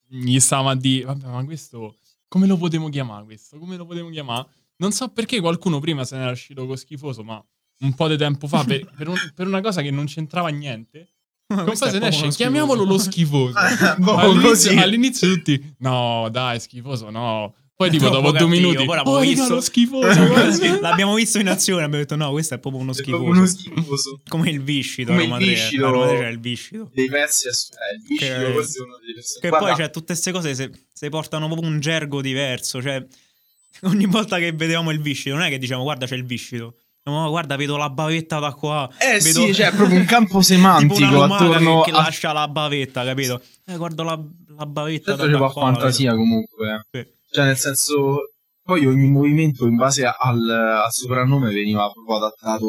[0.07, 1.95] gli stavamo a dire, vabbè, ma questo,
[2.27, 3.57] come lo potevo chiamare questo?
[3.57, 4.47] Come lo potevo chiamare?
[4.77, 7.43] Non so perché qualcuno prima se ne era uscito con schifoso, ma
[7.79, 11.09] un po' di tempo fa, per, per un- per una cosa che non c'entrava niente,
[11.47, 13.53] è se ne esce, chiamiamolo lo schifoso.
[14.17, 17.53] All'inizio, all'inizio tutti, no, dai, schifoso, no.
[17.75, 21.47] Poi tipo dopo due minuti, poi l'avevo oh visto." lo schifoso, guarda." L'abbiamo visto in
[21.49, 23.23] azione, abbiamo detto no, questo è proprio uno schifoso.
[23.23, 24.21] uno schifoso.
[24.27, 25.47] Come il viscido, Come a il Roma 3.
[25.53, 25.89] viscido.
[25.89, 26.91] Roma 3 c'è il viscido.
[26.93, 29.39] Dei pezzi eh, il viscido, Che- è uno dei pezzi.
[29.39, 32.81] Che Guarda, poi c'è tutte queste cose se, se portano proprio un gergo diverso.
[32.81, 33.03] Cioè,
[33.83, 36.75] ogni volta che vedevamo il viscido, non è che diciamo guarda c'è il viscido.
[37.05, 38.89] No, ma guarda, vedo la bavetta da qua.
[38.97, 39.45] Eh vedo...
[39.45, 42.01] sì, c'è proprio un campo tipo semantico attorno che, che a...
[42.01, 43.41] lascia la bavetta, capito?
[43.65, 44.17] Eh, guardo la,
[44.55, 45.61] la bavetta Certo da, c'è da qua qua.
[45.63, 46.85] fantasia comunque.
[46.91, 46.97] eh.
[47.03, 47.11] Sì.
[47.33, 48.27] Cioè nel senso...
[48.65, 52.65] Poi ogni movimento in base al, al soprannome veniva proprio adattato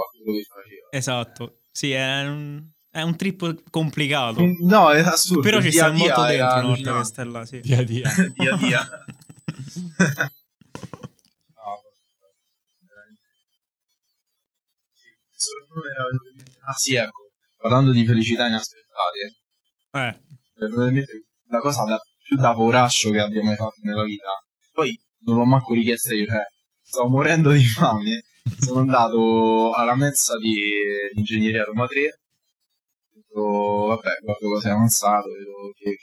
[0.00, 0.88] a quello che faceva.
[0.90, 1.58] Esatto.
[1.70, 4.40] Sì, è un, è un trip complicato.
[4.62, 5.42] No, è assurdo.
[5.42, 7.60] Però ci sta molto era dentro una volta che stai là, sì.
[7.60, 8.10] Dia dia.
[8.34, 8.80] Dia dia.
[11.54, 11.82] No,
[12.80, 13.22] veramente.
[14.94, 17.30] Sì, il soprannome era veramente- Ah sì, ecco.
[17.56, 19.36] Parlando di felicità inaspettate,
[19.92, 24.28] Eh, è probabilmente la cosa da- più da poraccio che abbia mai fatto nella vita.
[24.72, 26.42] Poi non l'ho manco richiesta io, cioè,
[26.82, 28.22] stavo morendo di fame.
[28.58, 30.54] Sono andato alla mezza di,
[31.14, 32.00] ingegneria Roma 3.
[32.02, 32.10] Ho
[33.12, 33.42] detto,
[33.86, 35.96] vabbè, guardo cosa è avanzato, vedo che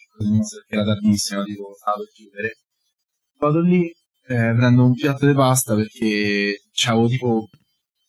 [0.68, 2.58] che era tardissimo, tipo, stavo per chiudere.
[3.38, 3.86] Vado lì,
[4.28, 7.48] eh, prendo un piatto di pasta perché c'avevo tipo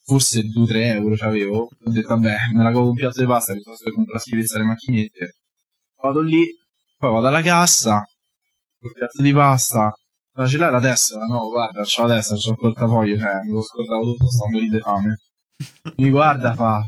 [0.05, 1.63] forse 2-3 euro c'avevo.
[1.63, 4.65] Ho detto, vabbè, me la covo un piatto di pasta piuttosto che comprare schifezza le
[4.65, 5.37] macchinette.
[6.01, 6.45] Vado lì,
[6.97, 8.05] poi vado alla cassa,
[8.81, 9.93] col piatto di pasta.
[10.37, 11.25] Ma ce l'hai la tessera?
[11.27, 14.77] No, guarda, c'ho la tessera, c'ho il portafoglio, cioè, mi lo scordavo tutto, sto morendo
[14.77, 15.19] di fame.
[15.97, 16.85] Mi guarda, fa...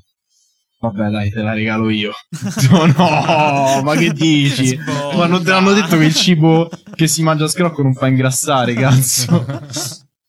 [0.79, 2.13] Vabbè, dai, te la regalo io.
[2.97, 4.77] No, ma che dici?
[5.17, 8.09] Ma non te l'hanno detto che il cibo che si mangia a scrocco non fa
[8.09, 9.45] ingrassare, cazzo.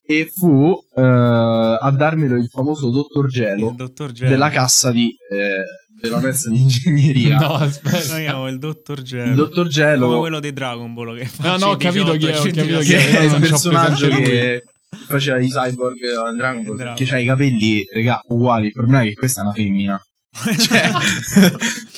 [0.02, 4.30] E fu eh, a darmelo il famoso dottor Gelo il dottor Gelo.
[4.30, 5.64] della cassa di, eh,
[6.00, 7.40] della mezza di ingegneria.
[7.40, 8.08] No, aspetta.
[8.10, 9.30] Noi abbiamo il dottor Gelo.
[9.30, 12.28] Il dottor Gelo Come quello di Dragon Ball che fa No, no, ho capito chi
[12.28, 13.24] è, ho capito chi che è.
[13.24, 18.68] il personaggio che faceva i cyborg a Dragon Ball che ha i capelli, regà, uguali.
[18.68, 20.02] Il problema è che questa è una femmina.
[20.58, 20.92] cioè,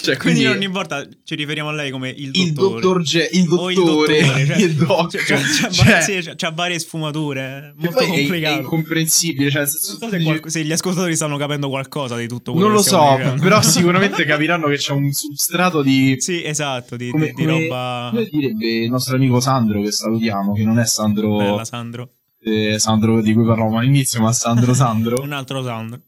[0.01, 2.47] cioè, Quindi quindi ogni volta ci riferiamo a lei come il dottore.
[2.47, 5.11] il dottor Ge- il dottore, il dottore, cioè, il doc.
[5.11, 7.73] Cioè, c'ha, c'ha, Cioè, va- sì, c'ha- c'ha varie sfumature.
[7.79, 8.59] Che molto poi è- È, complicato.
[8.61, 9.49] incomprensibile.
[9.51, 12.67] Cioè, senso, non so se, qual- se gli ascoltatori stanno capendo qualcosa di tutto quello
[12.67, 13.41] non lo so, dicendo.
[13.41, 16.15] però sicuramente capiranno che c'è un substrato di.
[16.19, 19.91] Sì, esatto, di, come, di- di come- roba come direbbe il nostro amico Sandro, che
[19.91, 22.09] salutiamo, che non è Sandro, bella, Sandro.
[22.41, 25.21] eh, Sandro di cui parlavamo all'inizio, ma Sandro Sandro.
[25.21, 26.01] Un altro Sandro.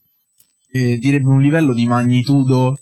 [0.72, 2.78] Eh, direbbe un livello di magnitudo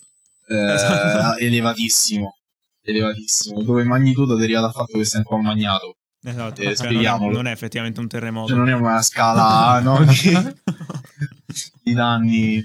[0.47, 1.37] eh, Esatto.
[1.43, 2.35] elevatissimo.
[2.81, 3.61] Elevatissimo.
[3.63, 5.95] Dove magnitudo deriva dal fatto che sei un po' magnato.
[6.21, 8.49] Esatto, Eh, cioè, non, non è effettivamente un terremoto.
[8.49, 10.31] Cioè, non è una scala no, di,
[11.83, 12.63] di danni.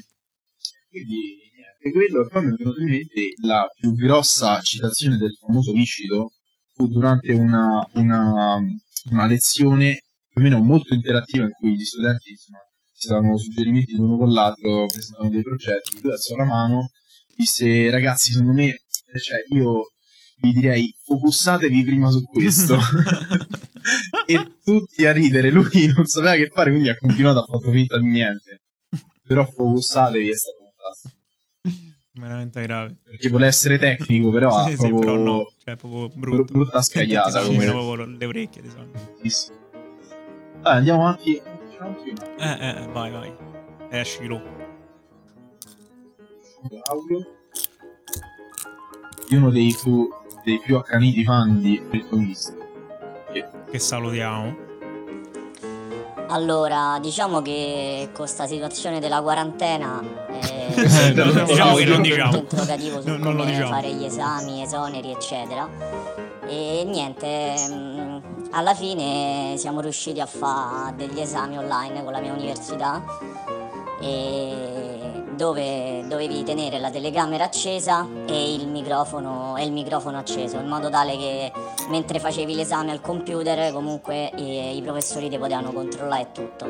[0.88, 2.24] Quindi, niente, quello.
[2.24, 6.32] E poi mi è venuto in mente la più grossa citazione del famoso viscido
[6.72, 8.58] fu durante una, una,
[9.10, 12.58] una lezione più o meno molto interattiva in cui gli studenti insomma,
[12.96, 16.90] si davano suggerimenti l'uno con l'altro, presentavano dei progetti, lui alzò la mano,
[17.36, 18.76] disse ragazzi secondo me,
[19.20, 19.90] cioè io
[20.40, 22.78] vi direi focussatevi prima su questo
[24.26, 27.98] e tutti a ridere, lui non sapeva che fare quindi ha continuato a fare finta
[27.98, 28.62] di niente,
[29.26, 31.14] però focussatevi è stato fantastico,
[32.12, 32.96] Veramente grave.
[33.02, 35.52] perché vuole essere tecnico però Sì, sì, proprio però no.
[35.64, 36.52] Cioè, è proprio brutto.
[36.52, 38.98] brutta scagliata si come- le orecchie, di solito.
[39.22, 39.50] Sì, sì.
[40.62, 41.40] Dai, andiamo avanti.
[41.76, 43.36] Facciamo anche un Eh, eh, vai, vai.
[43.90, 44.40] Escilo.
[46.90, 47.18] audio.
[49.28, 50.08] Io uno dei più,
[50.44, 52.52] dei più accaniti fan di Frittonista.
[53.70, 54.62] Che salutiamo.
[56.28, 62.02] Allora, diciamo che con sta situazione della quarantena eh, Eh, no, diciamo che non un
[62.02, 62.36] diciamo.
[62.36, 63.68] interrogativo su No, non lo come diciamo.
[63.70, 65.68] fare gli esami, esoneri, eccetera.
[66.46, 68.16] E niente, mm,
[68.50, 73.02] alla fine siamo riusciti a fare degli esami online con la mia università
[75.34, 80.88] dove dovevi tenere la telecamera accesa e il microfono, e il microfono acceso in modo
[80.90, 81.52] tale che
[81.88, 86.66] mentre facevi l'esame al computer comunque i, i professori ti potevano controllare tutto.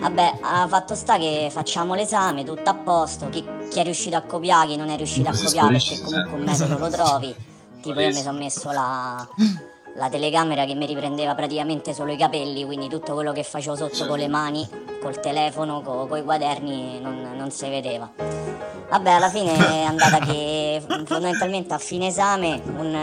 [0.00, 0.38] Vabbè,
[0.68, 4.76] fatto sta che facciamo l'esame, tutto a posto, chi, chi è riuscito a copiare, chi
[4.76, 7.34] non è riuscito a copiare perché comunque un metodo lo trovi.
[7.88, 9.26] Tipo io mi sono messo la,
[9.94, 14.06] la telecamera che mi riprendeva praticamente solo i capelli, quindi tutto quello che facevo sotto
[14.06, 14.68] con le mani,
[15.00, 18.10] col telefono, co- coi quaderni non, non si vedeva.
[18.90, 22.94] Vabbè, alla fine è andata che fondamentalmente a fine esame un,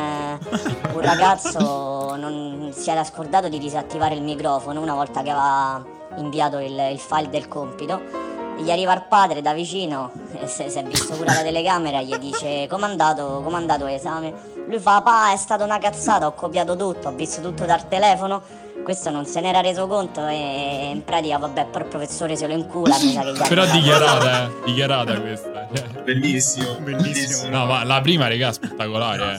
[0.94, 5.84] un ragazzo non si era scordato di disattivare il microfono una volta che aveva
[6.18, 8.24] inviato il, il file del compito.
[8.58, 10.12] Gli arriva il padre da vicino,
[10.46, 14.55] si è visto pure la telecamera, gli dice com'è andato, com'è andato l'esame?
[14.68, 18.42] Lui fa, pa, è stata una cazzata, ho copiato tutto, ho visto tutto dal telefono.
[18.84, 22.54] questo non se n'era reso conto e in pratica, vabbè, poi il professore se lo
[22.54, 24.50] incula, mi sa che gli ha Però dichiarata, eh.
[24.66, 25.68] Dichiarata questa.
[25.74, 25.88] cioè.
[26.04, 26.76] Bellissimo.
[26.82, 27.50] Bellissimo.
[27.50, 29.38] No, ma la prima, raga, spettacolare, eh.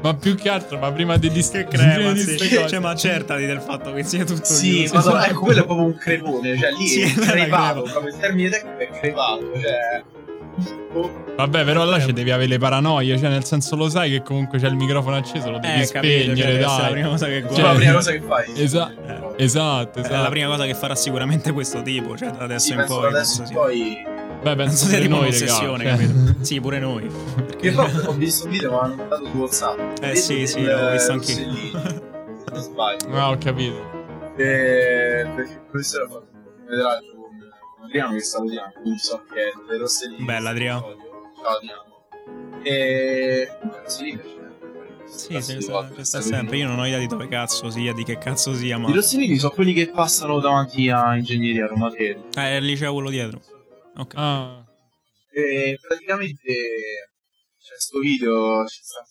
[0.00, 2.38] Ma più che altro, ma prima di dis- Che crema, di sì.
[2.38, 5.12] Cioè, ma accertati del fatto che sia tutto Sì, chiuso.
[5.12, 8.48] ma ecco, quello è proprio un crepone, cioè lì Sì, è crepato, proprio il termine
[8.48, 10.02] tecnico è crepato, cioè...
[11.36, 14.58] Vabbè, però là ci devi avere le paranoie, cioè nel senso lo sai che comunque
[14.58, 16.82] c'è il microfono acceso, lo devi Eh, capito, cioè, spegnere, deve essere dai.
[16.82, 17.64] la prima cosa che Cioè, guardi.
[17.64, 18.62] la prima cosa che fai.
[18.62, 19.44] Esa- Eh.
[19.44, 20.22] esatto, È esatto.
[20.22, 23.06] la prima cosa che farà sicuramente questo tipo, cioè da adesso Sì, in poi.
[23.06, 23.52] adesso sì.
[23.54, 23.96] poi...
[24.42, 25.92] Beh, penso sia tipo noi, un'ossessione, cioè.
[25.96, 26.34] capito?
[26.44, 27.10] Sì, pure noi.
[27.58, 29.78] Che proprio ho visto un video, ma l'hanno mandato su WhatsApp.
[30.02, 31.46] Eh, sì, sì, l'ho visto anch'io.
[31.48, 32.02] anch'io.
[32.52, 33.16] Non sbaglio.
[33.16, 33.90] Ah, ho capito.
[34.36, 36.26] E perché il professore ha fatto
[37.11, 37.11] con
[37.82, 40.24] Adriano che salutiamo, quindi so che è delle Rossellini.
[40.24, 40.96] Bella, Adriano.
[41.36, 42.62] Ciao Adriano.
[42.62, 43.48] E...
[43.86, 44.30] C'è.
[45.04, 46.56] Sì, sì, sta, ci sta sempre.
[46.56, 48.88] Io non ho idea di dove cazzo sia, di che cazzo sia, ma.
[48.88, 52.04] I Rossellini sono quelli che passano davanti a ingegneria Roma 3.
[52.06, 53.42] Eh, è il liceo quello dietro.
[53.96, 54.14] Ok.
[54.16, 54.64] Ah,
[55.34, 56.54] E praticamente
[57.58, 59.04] c'è sto video, c'è sta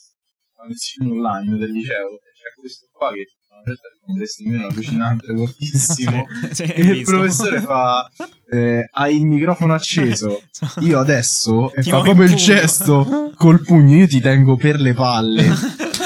[1.04, 6.26] online del liceo, e c'è questo qua che una certa testimone allucinante, fortissimo.
[6.52, 7.12] Sì, E il visto?
[7.16, 8.10] professore fa:
[8.50, 10.42] eh, Hai il microfono acceso.
[10.82, 13.96] Io adesso e Ti fa proprio il gesto col pugno.
[13.98, 15.44] Io ti tengo per le palle.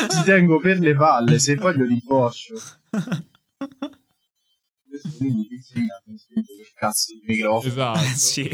[0.10, 1.40] ti tengo per le palle.
[1.40, 2.56] Se voglio ti boscio.
[5.18, 6.02] Quindi ti insegna
[6.76, 7.72] cazzo di microfono.
[7.72, 8.00] esatto.
[8.18, 8.50] sì.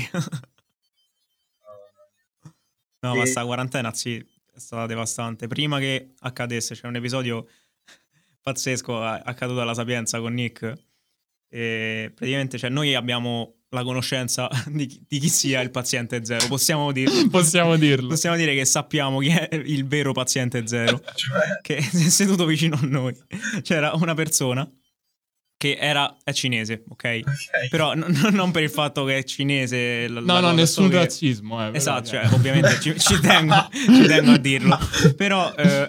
[3.04, 5.48] No, ma E- sta quarantena, sì, è stata devastante.
[5.48, 7.48] Prima che accadesse, c'è un episodio
[8.42, 10.74] pazzesco accaduto alla Sapienza con Nick.
[11.54, 16.48] E praticamente, cioè, noi abbiamo la conoscenza di, chi- di chi sia il paziente zero.
[16.48, 17.28] Possiamo dirlo.
[17.30, 18.08] Possiamo dirlo.
[18.10, 22.78] Possiamo dire che sappiamo chi è il vero paziente zero, Cioè, che è seduto vicino
[22.82, 23.14] a noi.
[23.62, 24.70] C'era una persona
[25.58, 27.20] che era è cinese, ok?
[27.24, 27.68] ok.
[27.70, 30.08] Però n- non per il fatto che è cinese.
[30.08, 31.66] la- la No, no, nessun che- razzismo, eh.
[31.66, 32.24] però, Esatto, cioè.
[32.26, 34.80] cioè, ovviamente ci, ci tengo, ci tengo a dirlo.
[35.16, 35.88] Però, eh,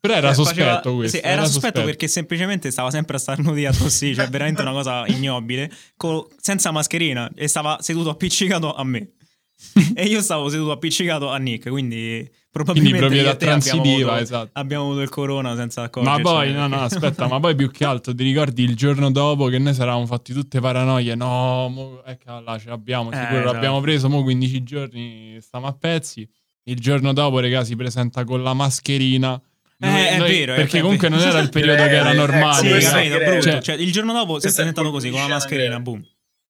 [0.00, 1.16] Però era cioè, sospetto faceva- questo.
[1.16, 5.70] sì, era, sospetto, perché semplicemente stava sempre a starnutire tossire, cioè veramente una cosa ignobile,
[5.96, 9.12] co- senza mascherina e stava seduto appiccicato a me.
[9.94, 14.50] e io stavo seduto appiccicato a Nick, quindi probabilmente Quindi proprietà abbiamo transitiva, avuto, esatto.
[14.54, 16.22] abbiamo avuto il corona senza Ma accorgerci.
[16.22, 19.58] poi, no, no, aspetta, ma poi più che altro ti ricordi il giorno dopo che
[19.58, 21.14] noi eravamo fatti tutte paranoie?
[21.14, 23.52] No, mo, ecco là, ce l'abbiamo, Eh, sicuro esatto.
[23.52, 26.28] l'abbiamo preso, mo 15 giorni stiamo a pezzi.
[26.64, 29.40] Il giorno dopo, regà, si presenta con la mascherina.
[29.84, 31.20] Eh, è vero, è- Perché è comunque vero.
[31.20, 32.80] non era il periodo che era Eh, normale.
[32.80, 33.40] Sì, che- brutto.
[33.42, 36.02] cioè- Cioè, il giorno dopo si è è presentato così, con la mascherina, che- boom.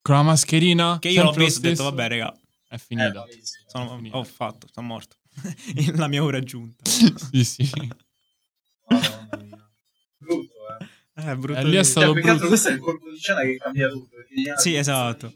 [0.02, 0.98] Con la mascherina.
[1.00, 2.34] Che io l'ho visto e ho detto, vabbè, raga,
[2.68, 3.24] È finita.
[3.26, 4.16] Eh, sono- finita.
[4.18, 5.16] ho fatto, sono morto.
[5.96, 6.82] la mia ora è giunta.
[6.90, 7.70] sì, sì.
[10.18, 10.86] Brutto, eh.
[11.30, 12.48] Eh, brutto E lì è stato Cioè, più che altro brutto.
[12.48, 14.16] questo è il colpo di scena che cambia tutto.
[14.56, 15.32] Sì, esatto.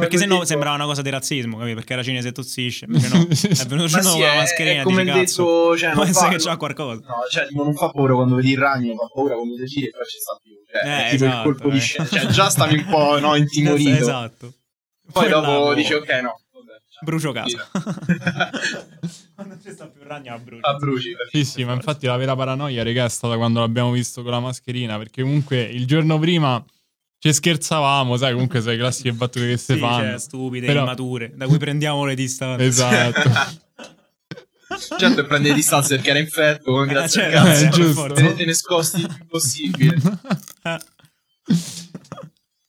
[0.00, 1.74] Perché se quel no detto- sembrava una cosa di razzismo, capito?
[1.76, 2.84] Perché era cinese e tossisce.
[2.88, 6.28] Invece no, è venuto sì, con la mascherina è come dici detto, cioè, essere fa-
[6.28, 7.00] che c'ha qualcosa.
[7.06, 9.86] No, cioè, tipo, non fa paura quando vedi il ragno, fa paura quando ti giri
[9.86, 10.52] e poi ci sta più.
[10.70, 11.80] Cioè, Eh, è tipo esatto, il colpo di eh.
[11.80, 12.08] scena.
[12.08, 13.90] Cioè, già stavi un po' no, intimorito.
[13.90, 14.52] Esatto.
[15.12, 16.40] Poi là, dopo dici, ok, no.
[16.52, 16.72] vabbè.
[17.02, 17.68] Brucio casa.
[19.34, 20.66] Quando ci sta più ragno a brucio.
[20.66, 21.14] A bruci.
[21.30, 24.40] Sì, sì, ma infatti la vera paranoia, regà, è stata quando l'abbiamo visto con la
[24.40, 26.62] mascherina, perché comunque il giorno prima
[27.26, 30.08] ci scherzavamo, sai, comunque sai, le classiche battute che si Sì, fanno.
[30.10, 32.64] cioè, stupide, Però- immature, da cui prendiamo le distanze.
[32.64, 33.30] Esatto.
[34.98, 37.92] Certo, prende distanze perché era infetto, come grazie certo, eh, per giusto.
[37.94, 38.14] forza.
[38.14, 39.96] Te ne- te ne scosti il più possibile.
[40.64, 40.78] Eh,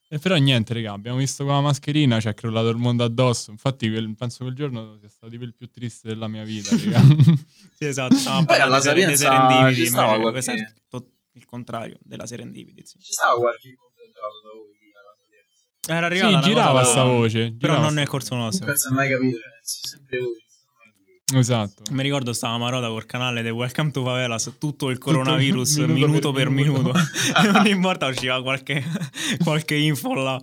[0.09, 3.51] E però niente, raga, abbiamo visto con la mascherina, ci è crollato il mondo addosso.
[3.51, 7.01] Infatti quel- penso quel giorno sia stato tipo il più triste della mia vita, raga.
[7.77, 8.15] sì, esatto.
[8.15, 12.83] Stavamo Poi alla Sapienza ci stava qualche- questo è tot- il contrario della serendipiti.
[12.85, 12.99] Sì.
[12.99, 13.75] Ci stava qualche
[15.89, 17.39] Era arrivata sì, girava cosa- sta voce.
[17.39, 18.65] Però girava non sta- nel corso nostro.
[18.65, 19.37] Non penso mai capito.
[19.37, 20.45] cioè, sempre voi.
[21.39, 21.83] Esatto.
[21.91, 26.31] Mi ricordo stava Maroda col canale di Welcome to Favelas, tutto il coronavirus minuto minuto,
[26.31, 26.81] per per minuto.
[26.81, 26.99] minuto.
[27.59, 28.83] ogni volta usciva qualche,
[29.43, 30.41] qualche info là.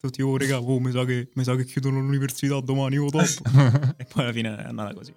[0.00, 3.24] Tutti, oh raga, oh, mi, sa che, mi sa che chiudono l'università domani, oh top.
[3.98, 5.12] e poi alla fine è andata così.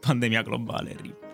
[0.00, 1.24] Pandemia globale, rip.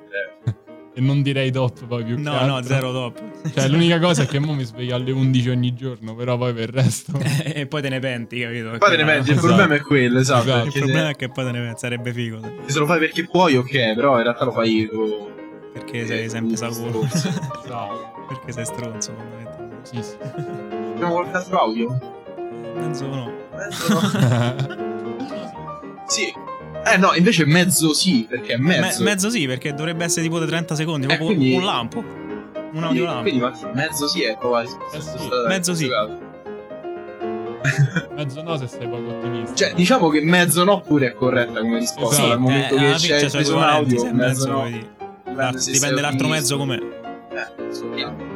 [0.94, 2.46] E non direi top poi più che No, altro.
[2.54, 3.22] no, zero top.
[3.54, 6.68] Cioè, l'unica cosa è che mo mi sveglio alle 11 ogni giorno, però poi per
[6.68, 7.12] il resto...
[7.44, 8.76] e poi te ne penti, capito?
[8.76, 9.46] Poi te ne metti, il Esatto.
[9.46, 10.42] problema è quello, esatto.
[10.48, 10.66] Esatto.
[10.66, 12.40] Il problema se, è che poi te ne penti, sarebbe figo.
[12.66, 15.30] se lo fai perché puoi, ok, però in realtà lo fai con...
[15.72, 17.02] Perché sei sempre sicuro.
[17.04, 18.10] Esatto.
[18.28, 19.76] perché sei stronzo, fondamentalmente.
[19.84, 20.16] Sì, sì.
[20.92, 21.98] Abbiamo qualche altro audio?
[22.76, 23.32] Mezzo no.
[23.56, 24.00] Mezzo no.
[26.06, 26.32] sì.
[26.84, 29.02] Eh no, invece mezzo sì, perché è Me- mezzo.
[29.02, 32.04] mezzo sì, perché dovrebbe essere tipo di 30 secondi, Eh, proprio quindi- un lampo.
[32.72, 33.22] Un audio lampo.
[33.22, 34.74] Quindi ma mezzo sì è quasi.
[34.94, 35.08] Eh sì,
[35.46, 35.88] mezzo sì.
[38.16, 39.54] Mezzo no se sei poco ottimista.
[39.54, 42.22] Cioè, diciamo che mezzo no pure è corretta come risposta.
[42.22, 44.64] Sì, dal momento eh, che c'è il preso un audio, mezzo mezzo no.
[45.24, 46.76] Dipende se Dipende sei l'altro mezzo com'è.
[46.76, 48.31] Eh.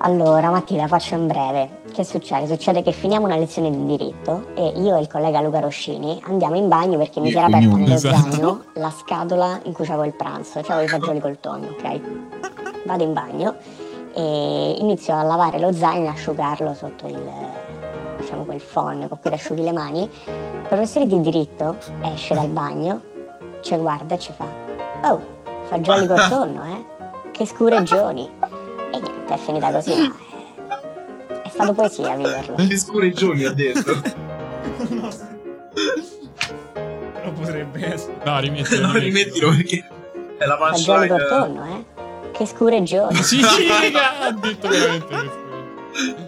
[0.00, 1.80] Allora, Mattia, faccio in breve.
[1.92, 2.46] Che succede?
[2.46, 6.54] Succede che finiamo una lezione di diritto e io e il collega Luca Roscini andiamo
[6.54, 8.30] in bagno perché mi si era aperta nello esatto.
[8.30, 12.00] zaino la scatola in cui c'avevo il pranzo, c'avevo i fagioli col tonno, ok?
[12.86, 13.56] Vado in bagno
[14.14, 17.20] e inizio a lavare lo zaino e asciugarlo sotto il,
[18.18, 20.02] diciamo, quel phon con cui ti asciughi le mani.
[20.02, 23.00] Il professore di diritto esce dal bagno,
[23.62, 24.46] ci guarda e ci fa
[25.02, 25.20] Oh,
[25.64, 27.30] fagioli col tonno, eh?
[27.32, 28.37] Che scureggioni!
[29.28, 30.10] È finita così, è,
[31.42, 32.54] è stato poesia viverlo.
[32.56, 34.00] Che scureggioni ha detto.
[37.12, 38.16] Però potrebbe essere.
[38.24, 38.86] No, rimettilo.
[38.86, 39.86] no, rimettilo perché
[40.38, 41.08] è la punchline.
[41.08, 41.84] col tonno, eh?
[42.32, 43.22] Che scureggioni!
[43.22, 46.26] Sì, sì, ha detto veramente.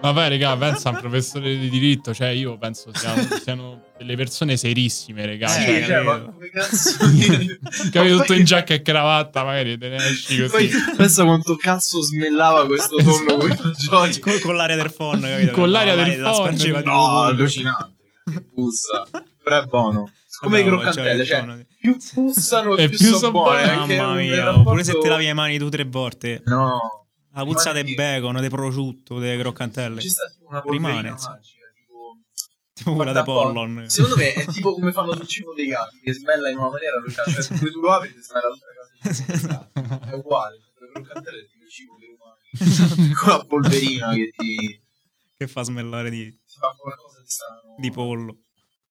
[0.00, 4.56] Vabbè, raga, pensa a un professore di diritto, cioè io penso siano, siano delle persone
[4.56, 5.48] serissime, raga.
[5.48, 6.32] Sì, cioè, cioè, ma capito.
[6.32, 10.68] come cazzo capito Ma tutto poi- in giacca e cravatta, magari te ne esci Poi
[10.68, 10.84] così.
[10.96, 14.18] pensa quanto cazzo smellava questo tonno con i fagioli.
[14.20, 15.52] Con, con l'aria del phon, capito?
[15.52, 17.94] Con l'aria No, del di No, allucinante.
[18.32, 19.06] Che puzza.
[19.42, 20.10] Però è buono.
[20.40, 23.64] Come i Vabbè, croccantelle, cioè, di- più puzzano E più, più sono son buone.
[23.96, 26.42] Mamma mia, rapporto- pure se te lavi le mani tu tre volte.
[26.44, 27.05] No.
[27.36, 30.00] La puzza che- bacon, di prosciutto, delle croccantelle.
[30.00, 32.16] Ci sta tipo una Rimane, magica, tipo...
[32.72, 33.32] Tipo quella po'.
[33.42, 33.84] Pollon.
[33.88, 36.96] Secondo me è tipo come fanno sul cibo dei gatti, che smella in una maniera
[36.96, 37.32] allucinante.
[37.32, 40.10] Cioè, se tu lo apri ti smella tutta la casa.
[40.10, 40.56] È uguale.
[40.78, 43.12] Le croccantelle è tipo il cibo dei umani.
[43.14, 44.82] Con la polverina che ti,
[45.36, 47.74] Che fa smellare di, ti fa qualcosa di strano.
[47.76, 48.36] di pollo.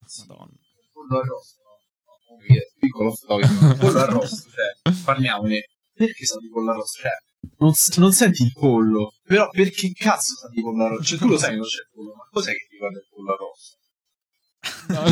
[0.05, 0.25] Sì.
[0.27, 0.51] Madonna.
[0.93, 2.37] pollo arrosto, no?
[2.45, 3.47] È piccolo storia.
[3.79, 5.67] pollo arrosto, cioè, parliamone.
[5.93, 7.01] Perché sa di pollo arrosto?
[7.01, 7.11] Cioè,
[7.57, 11.03] non, non senti il pollo, però perché cazzo sa di pollo arrosto?
[11.03, 13.07] Cioè, tu lo sai che non c'è il pollo, ma cos'è che ti guarda il
[13.09, 13.77] pollo arrosto?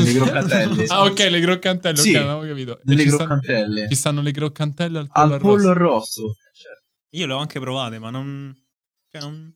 [0.04, 0.86] Le croccantelle.
[0.88, 2.10] Ah, ok, le croccantelle, Sì.
[2.16, 2.78] ok, avevo capito.
[2.80, 3.88] E Delle ci stanno- croccantelle.
[3.90, 6.22] Ci stanno le croccantelle al pollo Al pollo arrosto.
[6.22, 6.36] arrosto.
[6.54, 6.72] Cioè,
[7.20, 8.54] Io le ho anche provate, ma non...
[9.12, 9.54] Cioè, non...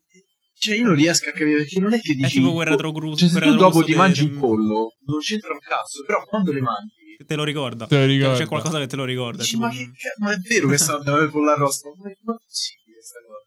[0.59, 2.37] Cioè, io non riesco a capire perché non è che È dici...
[2.39, 3.17] tipo quel retrogrusto.
[3.27, 6.61] Cioè, se tu dopo ti mangi il pollo, non c'entra un cazzo, però quando le
[6.61, 6.96] mangi...
[7.25, 7.87] Te lo ricorda.
[7.87, 8.37] Te lo ricordo.
[8.37, 9.37] C'è qualcosa che te lo ricorda.
[9.43, 9.89] Dici, tipo ma, che,
[10.19, 11.93] ma è vero che stanno a il pollo arrosto?
[11.97, 13.45] Ma è possibile questa cosa?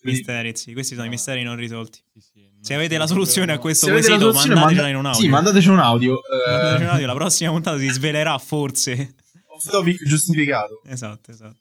[0.00, 0.72] Quindi- Misteri, sì.
[0.72, 2.00] Questi sono i misteri non risolti.
[2.12, 5.06] Sì, sì, non Se avete la soluzione a questo la quesito, mandatecela manda- in un
[5.06, 5.20] audio.
[5.20, 6.14] Sì, mandateci un audio.
[6.16, 9.14] eh, Mandateci un audio, La prossima puntata si svelerà forse.
[9.48, 10.80] off topic giustificato.
[10.86, 11.58] Esatto, esatto.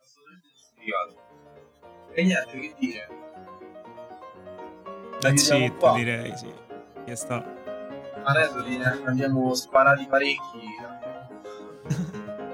[0.00, 1.14] Assolutamente giustificato.
[2.14, 3.08] E niente, che dire.
[5.22, 5.94] La it, qua.
[5.96, 6.46] direi, sì.
[7.04, 7.59] Che sta.
[8.22, 10.60] Aneddoti ne abbiamo sparati parecchi.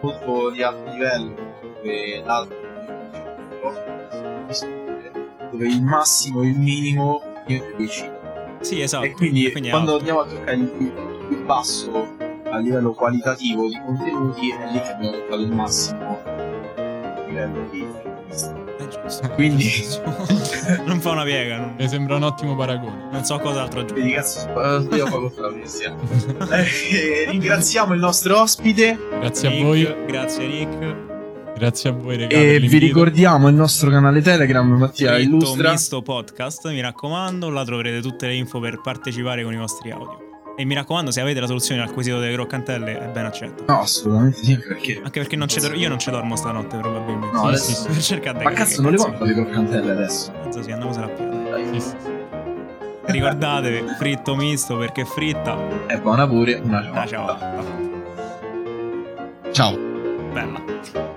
[0.01, 1.35] Molto di alto livello.
[1.61, 2.65] Dove l'altro
[5.51, 8.59] dove il massimo e il minimo niente coincide.
[8.61, 9.05] Sì, esatto.
[9.05, 9.97] e quindi, è quando alto.
[9.99, 10.93] andiamo a toccare il,
[11.31, 12.17] il basso
[12.49, 16.19] a livello qualitativo di contenuti è lì che abbiamo toccato il massimo
[17.27, 18.66] livello di.
[19.35, 19.71] Quindi
[20.85, 21.59] non fa una piega.
[21.59, 23.09] Non, Mi sembra un ottimo paragone.
[23.13, 24.01] non so cos'altro aggiungere.
[24.03, 24.49] vedi cazzo
[24.97, 25.95] io facoltà l'università
[26.59, 30.97] eh, ringraziamo il nostro ospite Grazie a Nick, voi, Grazie, Nick.
[31.57, 32.35] grazie a voi, ragazzi.
[32.43, 38.01] e vi ricordiamo il nostro canale Telegram Mattia illustra Misto Podcast, mi raccomando, là troverete
[38.01, 40.26] tutte le info per partecipare con i vostri audio.
[40.59, 43.65] E mi raccomando, se avete la soluzione al quesito delle croccantelle, è ben accetto.
[43.67, 47.35] no assolutamente sì anche perché Anche perché non dor- io non ci dormo stanotte, probabilmente.
[47.37, 50.63] No, Sì, adesso- sì, per cercare ma cazzo non le voglio le croccantelle adesso Mezzo
[50.63, 51.35] sì, andiamosela a piedi.
[53.09, 55.57] Ricordatevi, fritto misto perché fritta.
[55.87, 57.39] è buona pure una Ah, ciao.
[59.53, 59.77] ciao
[60.33, 61.16] Bella.